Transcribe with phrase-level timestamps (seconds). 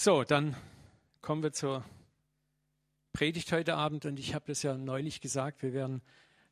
[0.00, 0.54] So, dann
[1.22, 1.84] kommen wir zur
[3.12, 6.02] Predigt heute Abend und ich habe das ja neulich gesagt, wir werden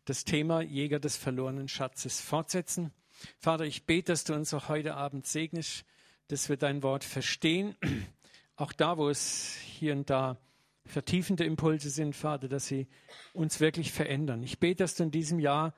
[0.04, 2.92] das Thema Jäger des verlorenen Schatzes fortsetzen.
[3.38, 5.84] Vater, ich bete, dass du uns auch heute Abend segnest,
[6.26, 7.76] dass wir dein Wort verstehen,
[8.56, 10.38] auch da, wo es hier und da
[10.84, 12.88] vertiefende Impulse sind, Vater, dass sie
[13.32, 14.42] uns wirklich verändern.
[14.42, 15.72] Ich bete, dass du in diesem Jahr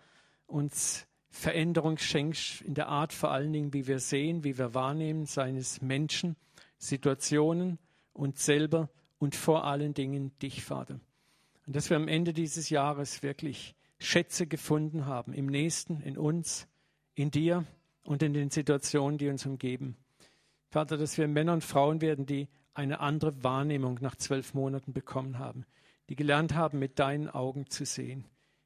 [0.46, 5.26] uns Veränderung schenkst, in der Art vor allen Dingen, wie wir sehen, wie wir wahrnehmen,
[5.26, 6.34] seines Menschen,
[6.78, 7.78] Situationen,
[8.12, 11.00] uns selber und vor allen Dingen dich, Vater.
[11.66, 16.68] Und dass wir am Ende dieses Jahres wirklich Schätze gefunden haben, im Nächsten, in uns,
[17.14, 17.64] in dir
[18.04, 19.96] und in den Situationen, die uns umgeben.
[20.70, 25.38] Vater, dass wir Männer und Frauen werden, die eine andere Wahrnehmung nach zwölf Monaten bekommen
[25.38, 25.66] haben,
[26.08, 28.24] die gelernt haben, mit deinen Augen zu sehen.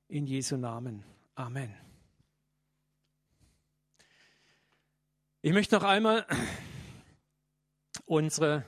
[0.09, 1.05] In Jesu Namen.
[1.35, 1.75] Amen.
[5.41, 6.27] Ich möchte noch einmal
[8.05, 8.65] unsere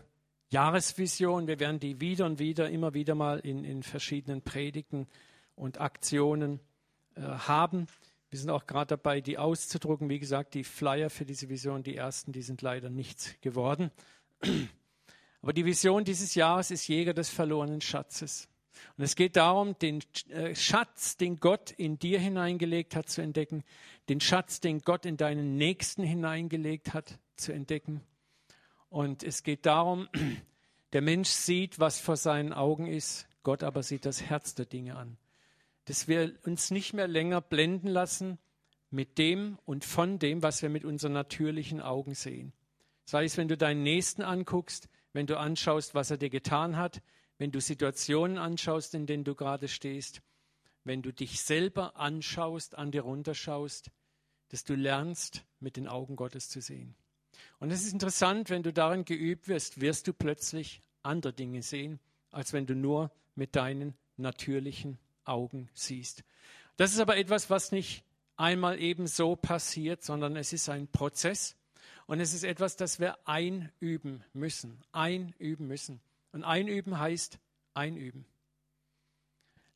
[0.50, 5.08] Jahresvision, wir werden die wieder und wieder, immer wieder mal in, in verschiedenen Predigten
[5.56, 6.60] und Aktionen
[7.16, 7.86] äh, haben.
[8.30, 10.08] Wir sind auch gerade dabei, die auszudrucken.
[10.08, 13.90] Wie gesagt, die Flyer für diese Vision, die ersten, die sind leider nichts geworden.
[15.42, 18.48] Aber die Vision dieses Jahres ist Jäger des verlorenen Schatzes.
[18.96, 23.62] Und es geht darum, den äh, Schatz, den Gott in dir hineingelegt hat, zu entdecken,
[24.08, 28.00] den Schatz, den Gott in deinen Nächsten hineingelegt hat, zu entdecken.
[28.94, 30.08] Und es geht darum,
[30.92, 34.94] der Mensch sieht, was vor seinen Augen ist, Gott aber sieht das Herz der Dinge
[34.94, 35.18] an.
[35.86, 38.38] Dass wir uns nicht mehr länger blenden lassen
[38.90, 42.52] mit dem und von dem, was wir mit unseren natürlichen Augen sehen.
[43.04, 47.02] Sei es, wenn du deinen Nächsten anguckst, wenn du anschaust, was er dir getan hat,
[47.36, 50.22] wenn du Situationen anschaust, in denen du gerade stehst,
[50.84, 53.90] wenn du dich selber anschaust, an dir runterschaust,
[54.50, 56.94] dass du lernst, mit den Augen Gottes zu sehen.
[57.60, 62.00] Und es ist interessant, wenn du darin geübt wirst, wirst du plötzlich andere Dinge sehen,
[62.30, 66.24] als wenn du nur mit deinen natürlichen Augen siehst.
[66.76, 68.04] Das ist aber etwas, was nicht
[68.36, 71.56] einmal eben so passiert, sondern es ist ein Prozess
[72.06, 74.82] und es ist etwas, das wir einüben müssen.
[74.92, 76.00] Einüben müssen.
[76.32, 77.38] Und einüben heißt
[77.74, 78.26] einüben.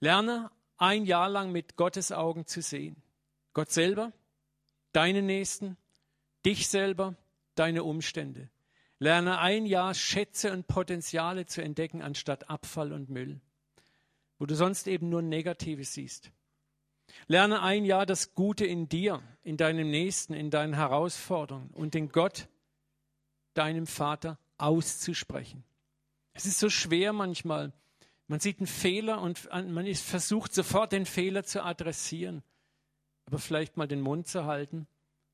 [0.01, 2.97] Lerne ein Jahr lang mit Gottes Augen zu sehen.
[3.53, 4.13] Gott selber,
[4.93, 5.77] deine Nächsten,
[6.45, 7.17] dich selber,
[7.59, 8.49] deine Umstände.
[8.99, 13.41] Lerne ein Jahr Schätze und Potenziale zu entdecken anstatt Abfall und Müll,
[14.39, 16.31] wo du sonst eben nur Negatives siehst.
[17.27, 22.11] Lerne ein Jahr das Gute in dir, in deinem Nächsten, in deinen Herausforderungen und den
[22.11, 22.49] Gott,
[23.55, 25.65] deinem Vater, auszusprechen.
[26.35, 27.73] Es ist so schwer manchmal.
[28.27, 32.43] Man sieht einen Fehler und man ist versucht, sofort den Fehler zu adressieren.
[33.27, 34.87] Aber vielleicht mal den Mund zu halten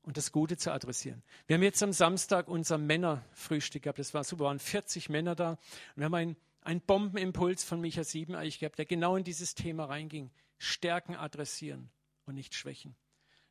[0.05, 1.23] und das Gute zu adressieren.
[1.47, 3.99] Wir haben jetzt am Samstag unser Männerfrühstück gehabt.
[3.99, 5.51] Das war super, waren 40 Männer da.
[5.51, 5.59] Und
[5.95, 9.85] wir haben einen, einen Bombenimpuls von Micha 7 eigentlich gehabt, der genau in dieses Thema
[9.85, 10.31] reinging.
[10.57, 11.89] Stärken adressieren
[12.25, 12.95] und nicht schwächen.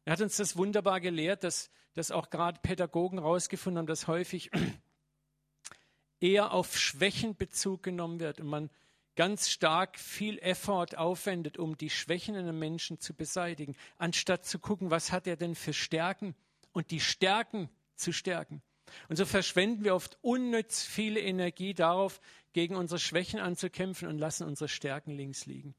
[0.05, 4.51] Er hat uns das wunderbar gelehrt, dass, dass auch gerade Pädagogen herausgefunden haben, dass häufig
[6.21, 8.71] eher auf Schwächen Bezug genommen wird und man
[9.17, 14.59] ganz stark viel Effort aufwendet, um die Schwächen in einem Menschen zu beseitigen, anstatt zu
[14.59, 16.35] gucken, was hat er denn für Stärken
[16.73, 18.63] und die Stärken zu stärken.
[19.09, 22.21] Und so verschwenden wir oft unnütz viele Energie darauf,
[22.53, 25.75] gegen unsere Schwächen anzukämpfen und lassen unsere Stärken links liegen.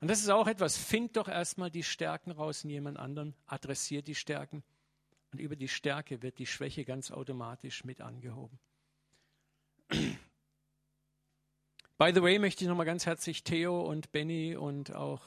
[0.00, 4.06] Und das ist auch etwas, find doch erstmal die Stärken raus in jemand anderen, adressiert
[4.06, 4.62] die Stärken
[5.32, 8.58] und über die Stärke wird die Schwäche ganz automatisch mit angehoben.
[11.96, 15.22] By the way möchte ich nochmal ganz herzlich Theo und Benny und auch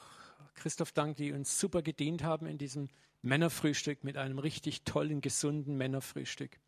[0.54, 2.90] Christoph danken, die uns super gedient haben in diesem
[3.22, 6.58] Männerfrühstück mit einem richtig tollen, gesunden Männerfrühstück.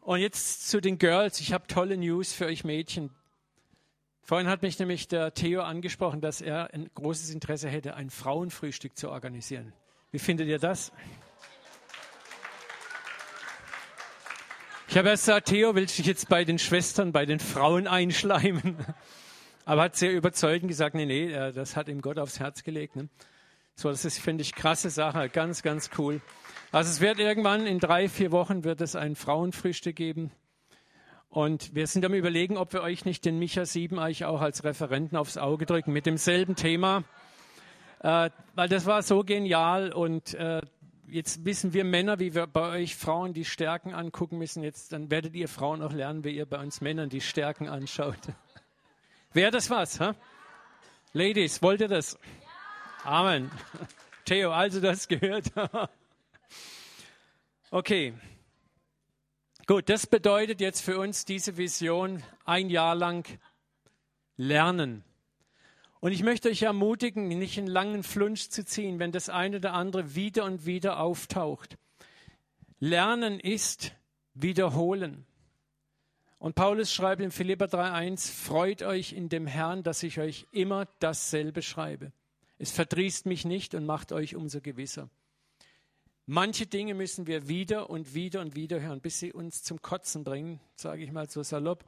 [0.00, 1.38] Und jetzt zu den Girls.
[1.40, 3.10] Ich habe tolle News für euch Mädchen.
[4.20, 8.96] Vorhin hat mich nämlich der Theo angesprochen, dass er ein großes Interesse hätte, ein Frauenfrühstück
[8.98, 9.72] zu organisieren.
[10.10, 10.90] Wie findet ihr das?
[14.90, 17.86] Ich habe erst gesagt, Theo, willst du dich jetzt bei den Schwestern, bei den Frauen
[17.86, 18.76] einschleimen?
[19.64, 22.96] Aber hat sehr überzeugend gesagt, nee, nee, äh, das hat ihm Gott aufs Herz gelegt.
[22.96, 23.08] Ne?
[23.76, 26.20] So, das ist, finde ich, krasse Sache, ganz, ganz cool.
[26.72, 30.32] Also es wird irgendwann in drei, vier Wochen wird es ein Frauenfrühstück geben.
[31.28, 34.64] Und wir sind am überlegen, ob wir euch nicht den Micha 7 eigentlich auch als
[34.64, 37.04] Referenten aufs Auge drücken mit demselben Thema.
[38.00, 40.62] Äh, weil das war so genial und äh,
[41.10, 44.62] jetzt wissen wir Männer, wie wir bei euch Frauen die Stärken angucken müssen.
[44.62, 48.18] Jetzt dann werdet ihr Frauen auch lernen, wie ihr bei uns Männern die Stärken anschaut.
[49.32, 50.00] Wäre das was?
[50.00, 50.14] Huh?
[51.12, 52.18] Ladies, wollt ihr das?
[53.04, 53.50] Amen.
[54.24, 55.46] Theo, also das gehört.
[57.70, 58.14] okay.
[59.66, 63.26] Gut, das bedeutet jetzt für uns diese Vision ein Jahr lang
[64.36, 65.04] lernen.
[66.00, 69.74] Und ich möchte euch ermutigen, nicht einen langen Flunsch zu ziehen, wenn das eine oder
[69.74, 71.76] andere wieder und wieder auftaucht.
[72.78, 73.92] Lernen ist
[74.32, 75.26] wiederholen.
[76.38, 80.88] Und Paulus schreibt in Philipper 3,1: Freut euch in dem Herrn, dass ich euch immer
[81.00, 82.12] dasselbe schreibe.
[82.56, 85.10] Es verdrießt mich nicht und macht euch umso gewisser.
[86.24, 90.24] Manche Dinge müssen wir wieder und wieder und wieder hören, bis sie uns zum Kotzen
[90.24, 91.84] bringen, sage ich mal so salopp.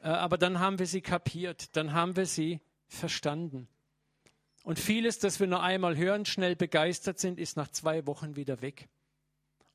[0.00, 3.68] Äh, aber dann haben wir sie kapiert, dann haben wir sie verstanden.
[4.64, 8.60] Und vieles, das wir nur einmal hören, schnell begeistert sind, ist nach zwei Wochen wieder
[8.60, 8.88] weg.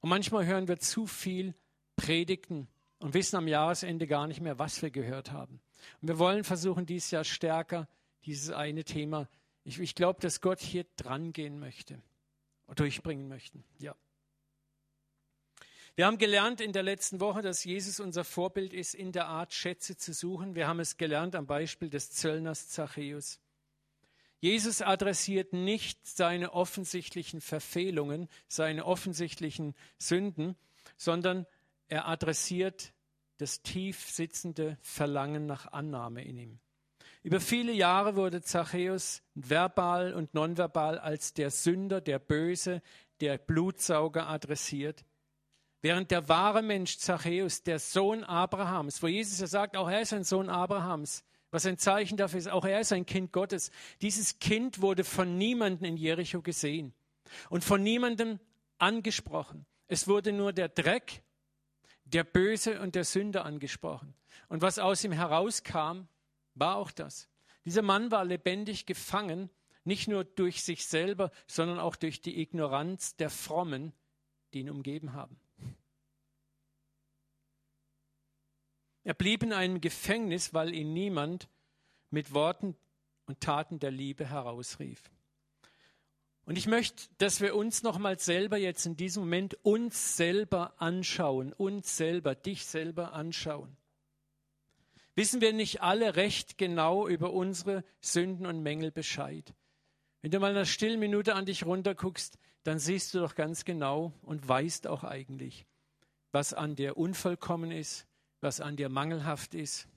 [0.01, 1.55] Und manchmal hören wir zu viel
[1.95, 2.67] Predigten
[2.99, 5.61] und wissen am Jahresende gar nicht mehr, was wir gehört haben.
[6.01, 7.87] Und wir wollen versuchen, dieses Jahr stärker
[8.25, 9.29] dieses eine Thema.
[9.63, 12.01] Ich, ich glaube, dass Gott hier dran gehen möchte
[12.75, 13.63] durchbringen möchten.
[13.79, 13.95] Ja.
[15.95, 19.53] Wir haben gelernt in der letzten Woche, dass Jesus unser Vorbild ist, in der Art
[19.53, 20.55] Schätze zu suchen.
[20.55, 23.39] Wir haben es gelernt am Beispiel des Zöllners Zachäus.
[24.39, 30.55] Jesus adressiert nicht seine offensichtlichen Verfehlungen, seine offensichtlichen Sünden,
[30.97, 31.45] sondern
[31.87, 32.91] er adressiert
[33.37, 36.59] das tief sitzende Verlangen nach Annahme in ihm.
[37.21, 42.81] Über viele Jahre wurde Zachäus verbal und nonverbal als der Sünder, der Böse,
[43.21, 45.05] der Blutsauger adressiert.
[45.83, 50.13] Während der wahre Mensch Zachäus, der Sohn Abrahams, wo Jesus ja sagt, auch er ist
[50.13, 53.69] ein Sohn Abrahams, was ein Zeichen dafür ist, auch er ist ein Kind Gottes.
[54.01, 56.93] Dieses Kind wurde von niemandem in Jericho gesehen
[57.49, 58.39] und von niemandem
[58.77, 59.65] angesprochen.
[59.89, 61.21] Es wurde nur der Dreck,
[62.05, 64.13] der Böse und der Sünder angesprochen.
[64.47, 66.07] Und was aus ihm herauskam,
[66.55, 67.27] war auch das.
[67.65, 69.49] Dieser Mann war lebendig gefangen,
[69.83, 73.91] nicht nur durch sich selber, sondern auch durch die Ignoranz der Frommen,
[74.53, 75.42] die ihn umgeben haben.
[79.03, 81.49] Er blieb in einem Gefängnis, weil ihn niemand
[82.09, 82.75] mit Worten
[83.25, 85.11] und Taten der Liebe herausrief.
[86.45, 91.53] Und ich möchte, dass wir uns nochmal selber jetzt in diesem Moment uns selber anschauen,
[91.53, 93.77] uns selber, dich selber anschauen.
[95.15, 99.53] Wissen wir nicht alle recht genau über unsere Sünden und Mängel Bescheid?
[100.21, 103.63] Wenn du mal in einer stillen Minute an dich runterguckst, dann siehst du doch ganz
[103.63, 105.65] genau und weißt auch eigentlich,
[106.31, 108.07] was an dir unvollkommen ist,
[108.43, 109.87] was an dir mangelhaft ist.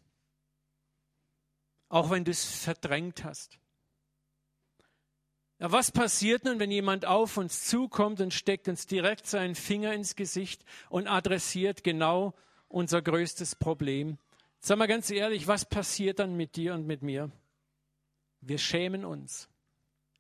[1.89, 3.59] Auch wenn du es verdrängt hast.
[5.59, 9.93] Ja, was passiert nun, wenn jemand auf uns zukommt und steckt uns direkt seinen Finger
[9.95, 12.35] ins Gesicht und adressiert genau
[12.69, 14.19] unser größtes Problem?
[14.61, 17.31] Sag mal ganz ehrlich, was passiert dann mit dir und mit mir?
[18.41, 19.49] Wir schämen uns.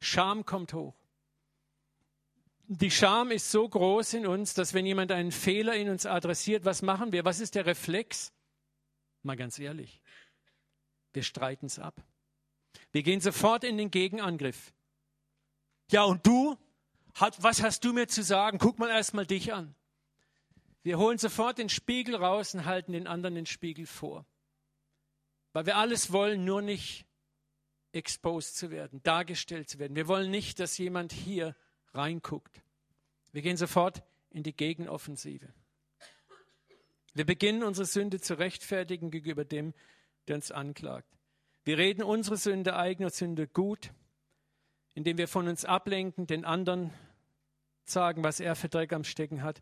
[0.01, 0.95] Scham kommt hoch.
[2.69, 6.65] Die Scham ist so groß in uns, dass wenn jemand einen Fehler in uns adressiert,
[6.65, 7.25] was machen wir?
[7.25, 8.33] Was ist der Reflex?
[9.23, 10.01] Mal ganz ehrlich.
[11.13, 12.03] Wir streiten es ab.
[12.91, 14.75] Wir gehen sofort in den Gegenangriff.
[15.91, 16.59] Ja, und du?
[17.39, 18.59] Was hast du mir zu sagen?
[18.59, 19.75] Guck mal erst mal dich an.
[20.83, 24.27] Wir holen sofort den Spiegel raus und halten den anderen den Spiegel vor.
[25.53, 27.07] Weil wir alles wollen, nur nicht
[27.93, 29.97] exposed zu werden, dargestellt zu werden.
[29.97, 31.57] Wir wollen nicht, dass jemand hier
[31.97, 32.63] reinguckt.
[33.33, 35.53] Wir gehen sofort in die Gegenoffensive.
[37.15, 39.73] Wir beginnen unsere Sünde zu rechtfertigen gegenüber dem,
[40.29, 41.09] der uns anklagt.
[41.65, 43.93] Wir reden unsere Sünde, eigene Sünde gut,
[44.95, 46.93] indem wir von uns ablenken, den anderen
[47.85, 49.61] sagen, was er für Dreck am Stecken hat.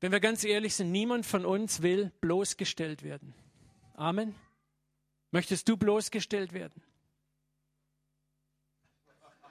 [0.00, 3.34] Wenn wir ganz ehrlich sind, niemand von uns will bloßgestellt werden.
[3.94, 4.34] Amen.
[5.30, 6.82] Möchtest du bloßgestellt werden?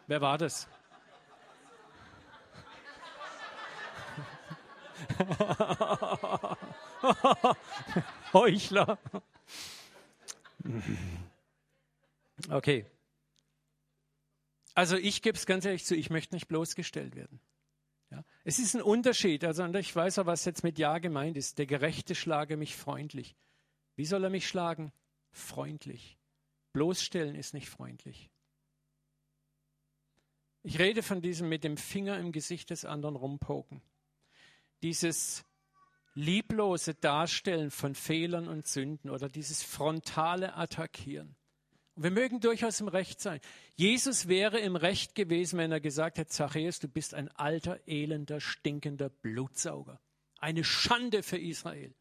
[0.08, 0.68] Wer war das?
[8.34, 8.98] Heuchler.
[12.50, 12.86] Okay.
[14.76, 17.40] Also ich gebe es ganz ehrlich zu, ich möchte nicht bloßgestellt werden.
[18.10, 19.44] Ja, es ist ein Unterschied.
[19.44, 21.58] Also ich weiß auch, was jetzt mit Ja gemeint ist.
[21.58, 23.36] Der Gerechte schlage mich freundlich.
[23.96, 24.92] Wie soll er mich schlagen?
[25.32, 26.18] Freundlich.
[26.74, 28.32] Bloßstellen ist nicht freundlich.
[30.64, 33.82] Ich rede von diesem mit dem Finger im Gesicht des anderen rumpoken.
[34.84, 35.44] Dieses
[36.14, 41.36] lieblose Darstellen von Fehlern und Sünden oder dieses frontale Attackieren.
[41.96, 43.40] Und wir mögen durchaus im Recht sein.
[43.76, 48.40] Jesus wäre im Recht gewesen, wenn er gesagt hätte, Zachäus, du bist ein alter, elender,
[48.40, 50.02] stinkender Blutsauger.
[50.40, 51.96] Eine Schande für Israel.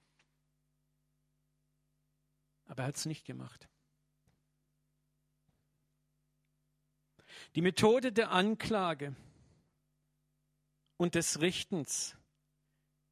[2.66, 3.68] Aber er hat es nicht gemacht.
[7.54, 9.14] Die Methode der Anklage
[10.96, 12.16] und des Richtens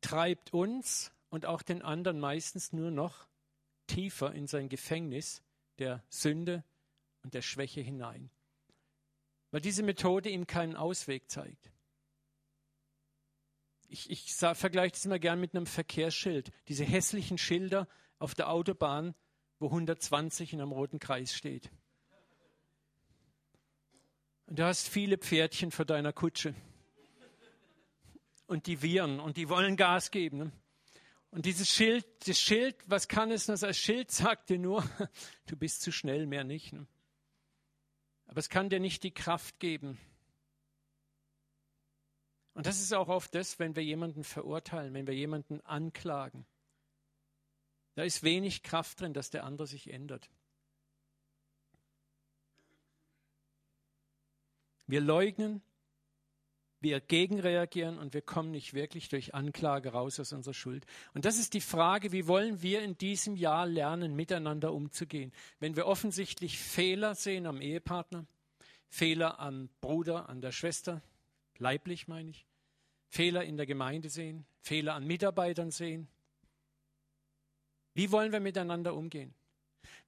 [0.01, 3.29] treibt uns und auch den anderen meistens nur noch
[3.87, 5.43] tiefer in sein Gefängnis
[5.79, 6.65] der Sünde
[7.23, 8.31] und der Schwäche hinein.
[9.51, 11.73] Weil diese Methode ihm keinen Ausweg zeigt.
[13.89, 16.53] Ich, ich vergleiche das immer gern mit einem Verkehrsschild.
[16.69, 17.89] Diese hässlichen Schilder
[18.21, 19.15] auf der Autobahn,
[19.59, 21.71] wo 120 in einem roten Kreis steht.
[24.47, 26.55] Und du hast viele Pferdchen vor deiner Kutsche.
[28.51, 30.39] Und die wiehern und die wollen Gas geben.
[30.39, 30.53] Ne?
[31.31, 33.47] Und dieses Schild, das Schild, was kann es?
[33.47, 34.83] Das Schild sagt dir nur,
[35.47, 36.73] du bist zu schnell, mehr nicht.
[36.73, 36.85] Ne?
[38.27, 39.99] Aber es kann dir nicht die Kraft geben.
[42.55, 46.45] Und das ist auch oft das, wenn wir jemanden verurteilen, wenn wir jemanden anklagen.
[47.95, 50.29] Da ist wenig Kraft drin, dass der andere sich ändert.
[54.89, 55.63] Wir leugnen,
[56.81, 60.87] wir gegenreagieren und wir kommen nicht wirklich durch Anklage raus aus unserer Schuld.
[61.15, 65.33] Und das ist die Frage, wie wollen wir in diesem Jahr lernen, miteinander umzugehen?
[65.59, 68.27] Wenn wir offensichtlich Fehler sehen am Ehepartner,
[68.89, 71.03] Fehler am Bruder, an der Schwester,
[71.59, 72.47] leiblich meine ich,
[73.09, 76.09] Fehler in der Gemeinde sehen, Fehler an Mitarbeitern sehen.
[77.93, 79.35] Wie wollen wir miteinander umgehen?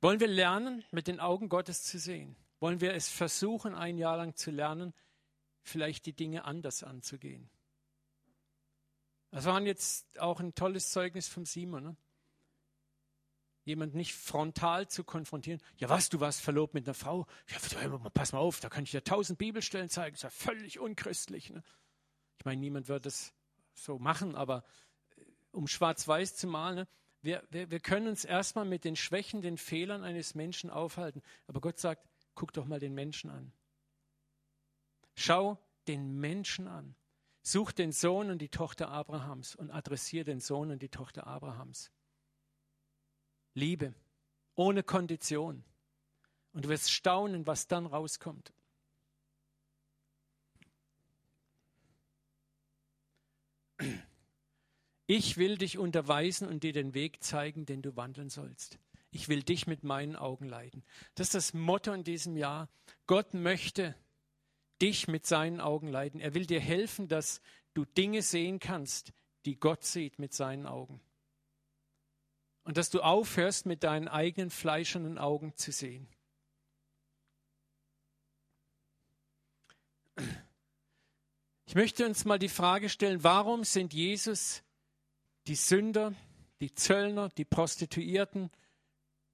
[0.01, 2.37] Wollen wir lernen, mit den Augen Gottes zu sehen?
[2.61, 4.95] Wollen wir es versuchen, ein Jahr lang zu lernen,
[5.63, 7.51] vielleicht die Dinge anders anzugehen?
[9.31, 11.83] Das war jetzt auch ein tolles Zeugnis vom Simon.
[11.83, 11.97] Ne?
[13.65, 15.61] Jemand nicht frontal zu konfrontieren.
[15.79, 17.27] Ja, was, du warst verlobt mit einer Frau?
[17.49, 20.15] Ja, pass mal auf, da kann ich dir tausend Bibelstellen zeigen.
[20.15, 21.51] Das ist ja völlig unchristlich.
[21.51, 21.63] Ne?
[22.39, 23.33] Ich meine, niemand wird das
[23.73, 24.65] so machen, aber
[25.17, 26.89] äh, um schwarz-weiß zu malen, ne?
[27.23, 31.23] wir, wir, wir können uns erstmal mit den Schwächen, den Fehlern eines Menschen aufhalten.
[31.47, 33.53] Aber Gott sagt, guck doch mal den Menschen an.
[35.15, 36.95] Schau den Menschen an.
[37.43, 41.91] Such den Sohn und die Tochter Abrahams und adressiere den Sohn und die Tochter Abrahams.
[43.55, 43.95] Liebe,
[44.55, 45.65] ohne Kondition.
[46.53, 48.53] Und du wirst staunen, was dann rauskommt.
[55.07, 58.79] Ich will dich unterweisen und dir den Weg zeigen, den du wandeln sollst.
[59.11, 60.85] Ich will dich mit meinen Augen leiden.
[61.17, 62.69] Das ist das Motto in diesem Jahr.
[63.07, 63.95] Gott möchte
[64.83, 66.21] dich mit seinen Augen leiden.
[66.21, 67.41] Er will dir helfen, dass
[67.73, 69.13] du Dinge sehen kannst,
[69.47, 71.01] die Gott sieht mit seinen Augen.
[72.65, 76.09] Und dass du aufhörst, mit deinen eigenen fleischernen Augen zu sehen.
[81.67, 84.63] Ich möchte uns mal die Frage stellen, warum sind Jesus
[85.47, 86.13] die Sünder,
[86.61, 88.51] die Zöllner, die Prostituierten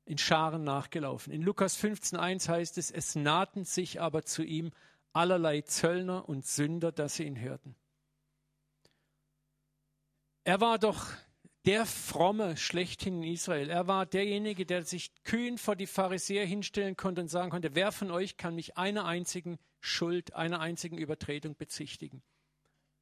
[0.05, 1.33] in Scharen nachgelaufen?
[1.33, 4.71] In Lukas 15.1 heißt es, es nahten sich aber zu ihm
[5.19, 7.75] allerlei Zöllner und Sünder, dass sie ihn hörten.
[10.45, 11.09] Er war doch
[11.65, 13.69] der Fromme schlechthin in Israel.
[13.69, 17.91] Er war derjenige, der sich kühn vor die Pharisäer hinstellen konnte und sagen konnte, wer
[17.91, 22.23] von euch kann mich einer einzigen Schuld, einer einzigen Übertretung bezichtigen?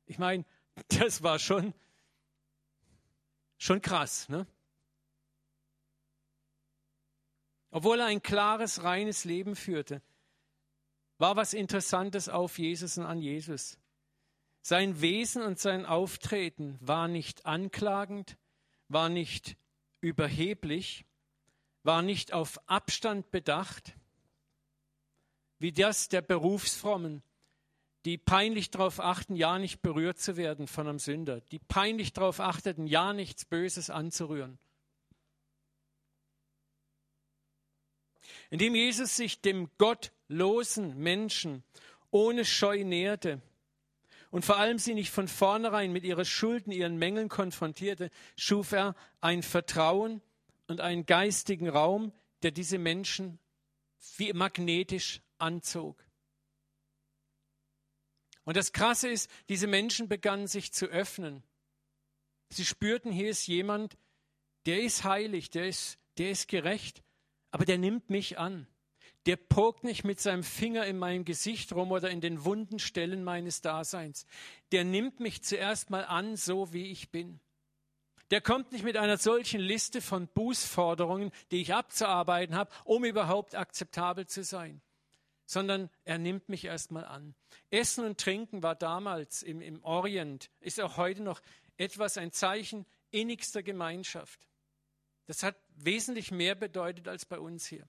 [0.07, 0.47] Ich meine,
[0.89, 1.75] das war schon,
[3.59, 4.31] schon krass.
[4.31, 4.47] Ne?
[7.71, 10.01] Obwohl er ein klares, reines Leben führte,
[11.19, 13.79] war was Interessantes auf Jesus und an Jesus.
[14.63, 18.37] Sein Wesen und sein Auftreten war nicht anklagend,
[18.89, 19.57] war nicht
[20.01, 21.07] überheblich,
[21.83, 23.97] war nicht auf Abstand bedacht,
[25.59, 27.23] wie das der Berufsfrommen,
[28.05, 32.41] die peinlich darauf achten, ja nicht berührt zu werden von einem Sünder, die peinlich darauf
[32.41, 34.59] achteten, ja nichts Böses anzurühren.
[38.51, 39.71] Indem Jesus sich dem
[40.29, 41.63] gottlosen Menschen
[42.11, 43.41] ohne Scheu näherte,
[44.31, 48.95] und vor allem sie nicht von vornherein mit ihren Schulden, ihren Mängeln konfrontierte, schuf er
[49.21, 50.21] ein Vertrauen
[50.67, 53.39] und einen geistigen Raum, der diese Menschen
[54.17, 56.05] wie magnetisch anzog.
[58.45, 61.43] Und das Krasse ist, diese Menschen begannen sich zu öffnen.
[62.51, 63.97] Sie spürten, hier ist jemand,
[64.67, 67.03] der ist heilig, der ist, der ist gerecht,
[67.53, 68.67] aber der nimmt mich an
[69.27, 73.25] der pokt nicht mit seinem Finger in meinem Gesicht rum oder in den wunden Stellen
[73.25, 74.25] meines Daseins.
[74.71, 77.41] Der nimmt mich zuerst mal an, so wie ich bin.
[78.31, 83.55] Der kommt nicht mit einer solchen Liste von Bußforderungen, die ich abzuarbeiten habe, um überhaupt
[83.55, 84.81] akzeptabel zu sein,
[85.45, 87.35] sondern er nimmt mich erst mal an.
[87.71, 91.41] Essen und Trinken war damals im, im Orient, ist auch heute noch
[91.77, 94.49] etwas, ein Zeichen innigster Gemeinschaft.
[95.27, 97.89] Das hat wesentlich mehr bedeutet als bei uns hier.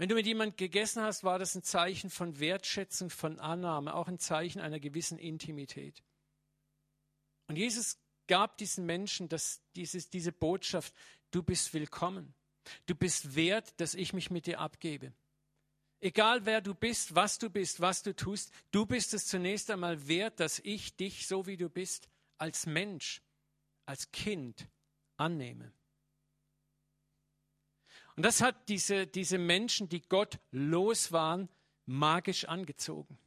[0.00, 4.08] Wenn du mit jemandem gegessen hast, war das ein Zeichen von Wertschätzung, von Annahme, auch
[4.08, 6.02] ein Zeichen einer gewissen Intimität.
[7.48, 10.94] Und Jesus gab diesen Menschen das, dieses, diese Botschaft,
[11.32, 12.32] du bist willkommen.
[12.86, 15.12] Du bist wert, dass ich mich mit dir abgebe.
[16.00, 20.08] Egal wer du bist, was du bist, was du tust, du bist es zunächst einmal
[20.08, 23.20] wert, dass ich dich, so wie du bist, als Mensch,
[23.84, 24.66] als Kind
[25.18, 25.74] annehme.
[28.20, 31.48] Und das hat diese, diese Menschen, die Gott los waren,
[31.86, 33.18] magisch angezogen.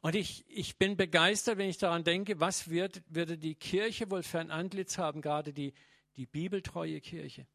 [0.00, 4.22] Und ich, ich bin begeistert, wenn ich daran denke, was wird, würde die Kirche wohl
[4.22, 5.74] für ein Antlitz haben, gerade die,
[6.14, 7.48] die bibeltreue Kirche,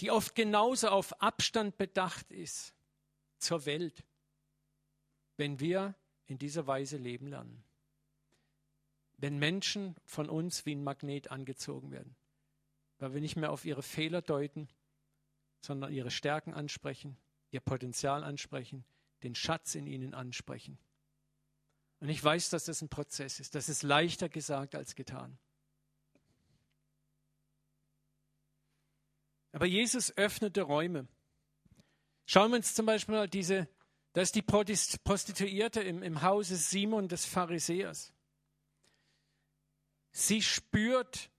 [0.00, 2.74] die oft genauso auf Abstand bedacht ist
[3.38, 4.04] zur Welt,
[5.38, 5.94] wenn wir
[6.26, 7.64] in dieser Weise leben lernen.
[9.16, 12.14] Wenn Menschen von uns wie ein Magnet angezogen werden,
[12.98, 14.68] weil wir nicht mehr auf ihre Fehler deuten,
[15.60, 17.16] sondern ihre Stärken ansprechen,
[17.50, 18.84] ihr Potenzial ansprechen,
[19.22, 20.78] den Schatz in ihnen ansprechen.
[22.00, 23.54] Und ich weiß, dass das ein Prozess ist.
[23.54, 25.38] Das ist leichter gesagt als getan.
[29.52, 31.08] Aber Jesus öffnete Räume.
[32.26, 33.68] Schauen wir uns zum Beispiel mal diese,
[34.12, 38.12] da ist die Prostituierte im, im Hause Simon des Pharisäers.
[40.12, 41.30] Sie spürt,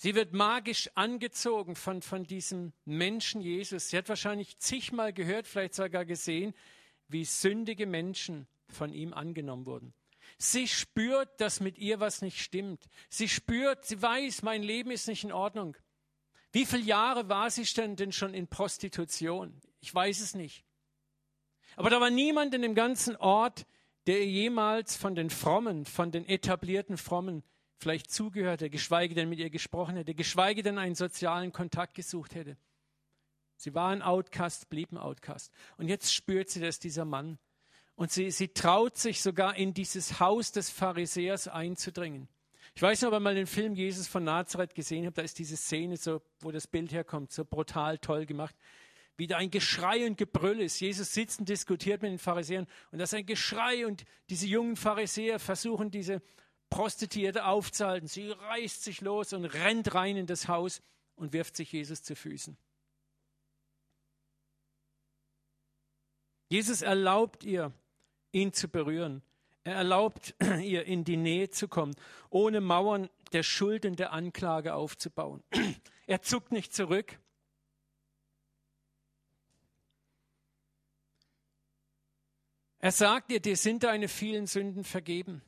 [0.00, 3.90] sie wird magisch angezogen von, von diesem Menschen Jesus.
[3.90, 6.54] Sie hat wahrscheinlich zigmal gehört, vielleicht sogar gesehen,
[7.08, 9.92] wie sündige Menschen von ihm angenommen wurden.
[10.38, 12.88] Sie spürt, dass mit ihr was nicht stimmt.
[13.10, 15.76] Sie spürt, sie weiß, mein Leben ist nicht in Ordnung.
[16.50, 19.60] Wie viele Jahre war sie denn schon in Prostitution?
[19.80, 20.64] Ich weiß es nicht.
[21.76, 23.66] Aber da war niemand in dem ganzen Ort,
[24.06, 27.44] der jemals von den Frommen, von den etablierten Frommen
[27.80, 32.34] vielleicht zugehört hätte, geschweige denn mit ihr gesprochen hätte, geschweige denn einen sozialen Kontakt gesucht
[32.34, 32.56] hätte.
[33.56, 35.52] Sie war ein Outcast, blieb ein Outcast.
[35.76, 37.38] Und jetzt spürt sie, dass dieser Mann
[37.94, 42.28] und sie, sie traut sich sogar in dieses Haus des Pharisäers einzudringen.
[42.74, 45.38] Ich weiß noch, ob ihr mal den Film Jesus von Nazareth gesehen habt, da ist
[45.38, 48.54] diese Szene, so, wo das Bild herkommt, so brutal toll gemacht.
[49.16, 50.80] Wie da ein Geschrei und Gebrüll ist.
[50.80, 54.76] Jesus sitzt und diskutiert mit den Pharisäern und das ist ein Geschrei und diese jungen
[54.76, 56.22] Pharisäer versuchen, diese
[56.70, 58.08] Prostituierte aufzuhalten.
[58.08, 60.80] Sie reißt sich los und rennt rein in das Haus
[61.16, 62.56] und wirft sich Jesus zu Füßen.
[66.48, 67.72] Jesus erlaubt ihr,
[68.32, 69.22] ihn zu berühren.
[69.64, 71.94] Er erlaubt ihr, in die Nähe zu kommen,
[72.30, 75.42] ohne Mauern der Schuld und der Anklage aufzubauen.
[76.06, 77.20] Er zuckt nicht zurück.
[82.80, 85.40] Er sagt ihr, dir sind deine vielen Sünden vergeben.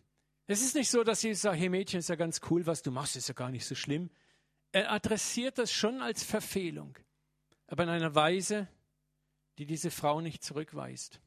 [0.47, 2.91] Es ist nicht so, dass sie sagt, hey Mädchen, ist ja ganz cool, was du
[2.91, 4.11] machst, ist ja gar nicht so schlimm.
[4.73, 6.99] Er adressiert das schon als Verfehlung,
[7.67, 8.69] aber in einer Weise,
[9.59, 11.21] die diese Frau nicht zurückweist.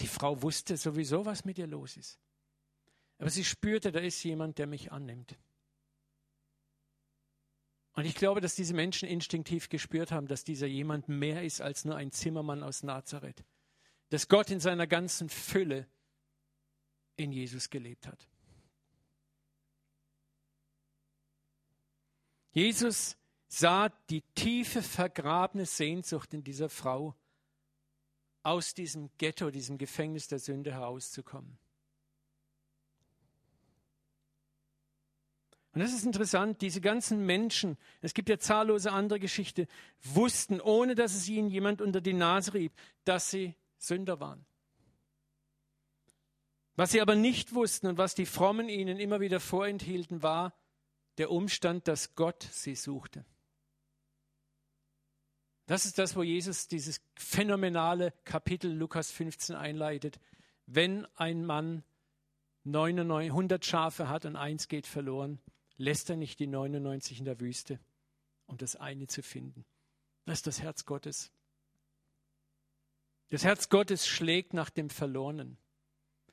[0.00, 2.18] Die Frau wusste sowieso, was mit ihr los ist.
[3.18, 5.38] Aber sie spürte, da ist jemand, der mich annimmt.
[7.92, 11.84] Und ich glaube, dass diese Menschen instinktiv gespürt haben, dass dieser jemand mehr ist als
[11.84, 13.44] nur ein Zimmermann aus Nazareth.
[14.08, 15.86] Dass Gott in seiner ganzen Fülle
[17.22, 18.28] in Jesus gelebt hat.
[22.52, 23.16] Jesus
[23.48, 27.14] sah die tiefe vergrabene Sehnsucht in dieser Frau
[28.42, 31.58] aus diesem Ghetto, diesem Gefängnis der Sünde herauszukommen.
[35.74, 39.66] Und das ist interessant, diese ganzen Menschen, es gibt ja zahllose andere Geschichten,
[40.02, 42.72] wussten, ohne dass es ihnen jemand unter die Nase rieb,
[43.04, 44.44] dass sie Sünder waren.
[46.76, 50.54] Was sie aber nicht wussten und was die Frommen ihnen immer wieder vorenthielten, war
[51.18, 53.24] der Umstand, dass Gott sie suchte.
[55.66, 60.18] Das ist das, wo Jesus dieses phänomenale Kapitel Lukas 15 einleitet.
[60.66, 61.84] Wenn ein Mann
[62.64, 65.40] 99, 100 Schafe hat und eins geht verloren,
[65.76, 67.80] lässt er nicht die 99 in der Wüste,
[68.46, 69.64] um das eine zu finden.
[70.24, 71.30] Das ist das Herz Gottes.
[73.30, 75.58] Das Herz Gottes schlägt nach dem Verlorenen.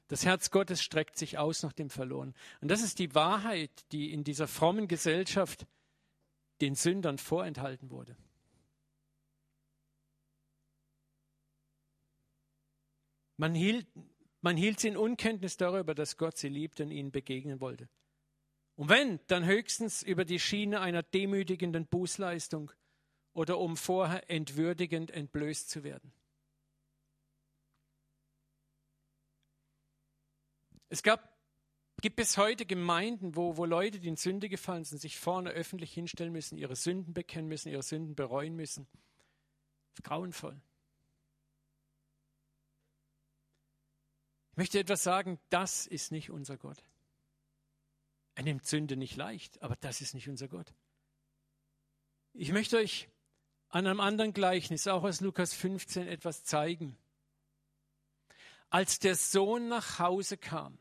[0.10, 2.36] Das Herz Gottes streckt sich aus nach dem Verlorenen.
[2.62, 5.68] Und das ist die Wahrheit, die in dieser frommen Gesellschaft
[6.62, 8.18] den Sündern vorenthalten wurde.
[13.38, 13.88] Man hielt,
[14.42, 17.88] man hielt sie in Unkenntnis darüber, dass Gott sie liebte und ihnen begegnen wollte.
[18.76, 22.72] Und wenn, dann höchstens über die Schiene einer demütigenden Bußleistung
[23.34, 26.12] oder um vorher entwürdigend entblößt zu werden.
[30.90, 31.38] Es gab,
[32.02, 35.94] gibt bis heute Gemeinden, wo, wo Leute, die in Sünde gefallen sind, sich vorne öffentlich
[35.94, 38.88] hinstellen müssen, ihre Sünden bekennen müssen, ihre Sünden bereuen müssen.
[40.04, 40.62] Grauenvoll.
[44.60, 46.84] möchte etwas sagen, das ist nicht unser Gott.
[48.36, 50.74] Er nimmt Sünde nicht leicht, aber das ist nicht unser Gott.
[52.34, 53.08] Ich möchte euch
[53.70, 56.98] an einem anderen Gleichnis, auch aus Lukas 15, etwas zeigen.
[58.70, 60.78] Als der Sohn nach Hause kam,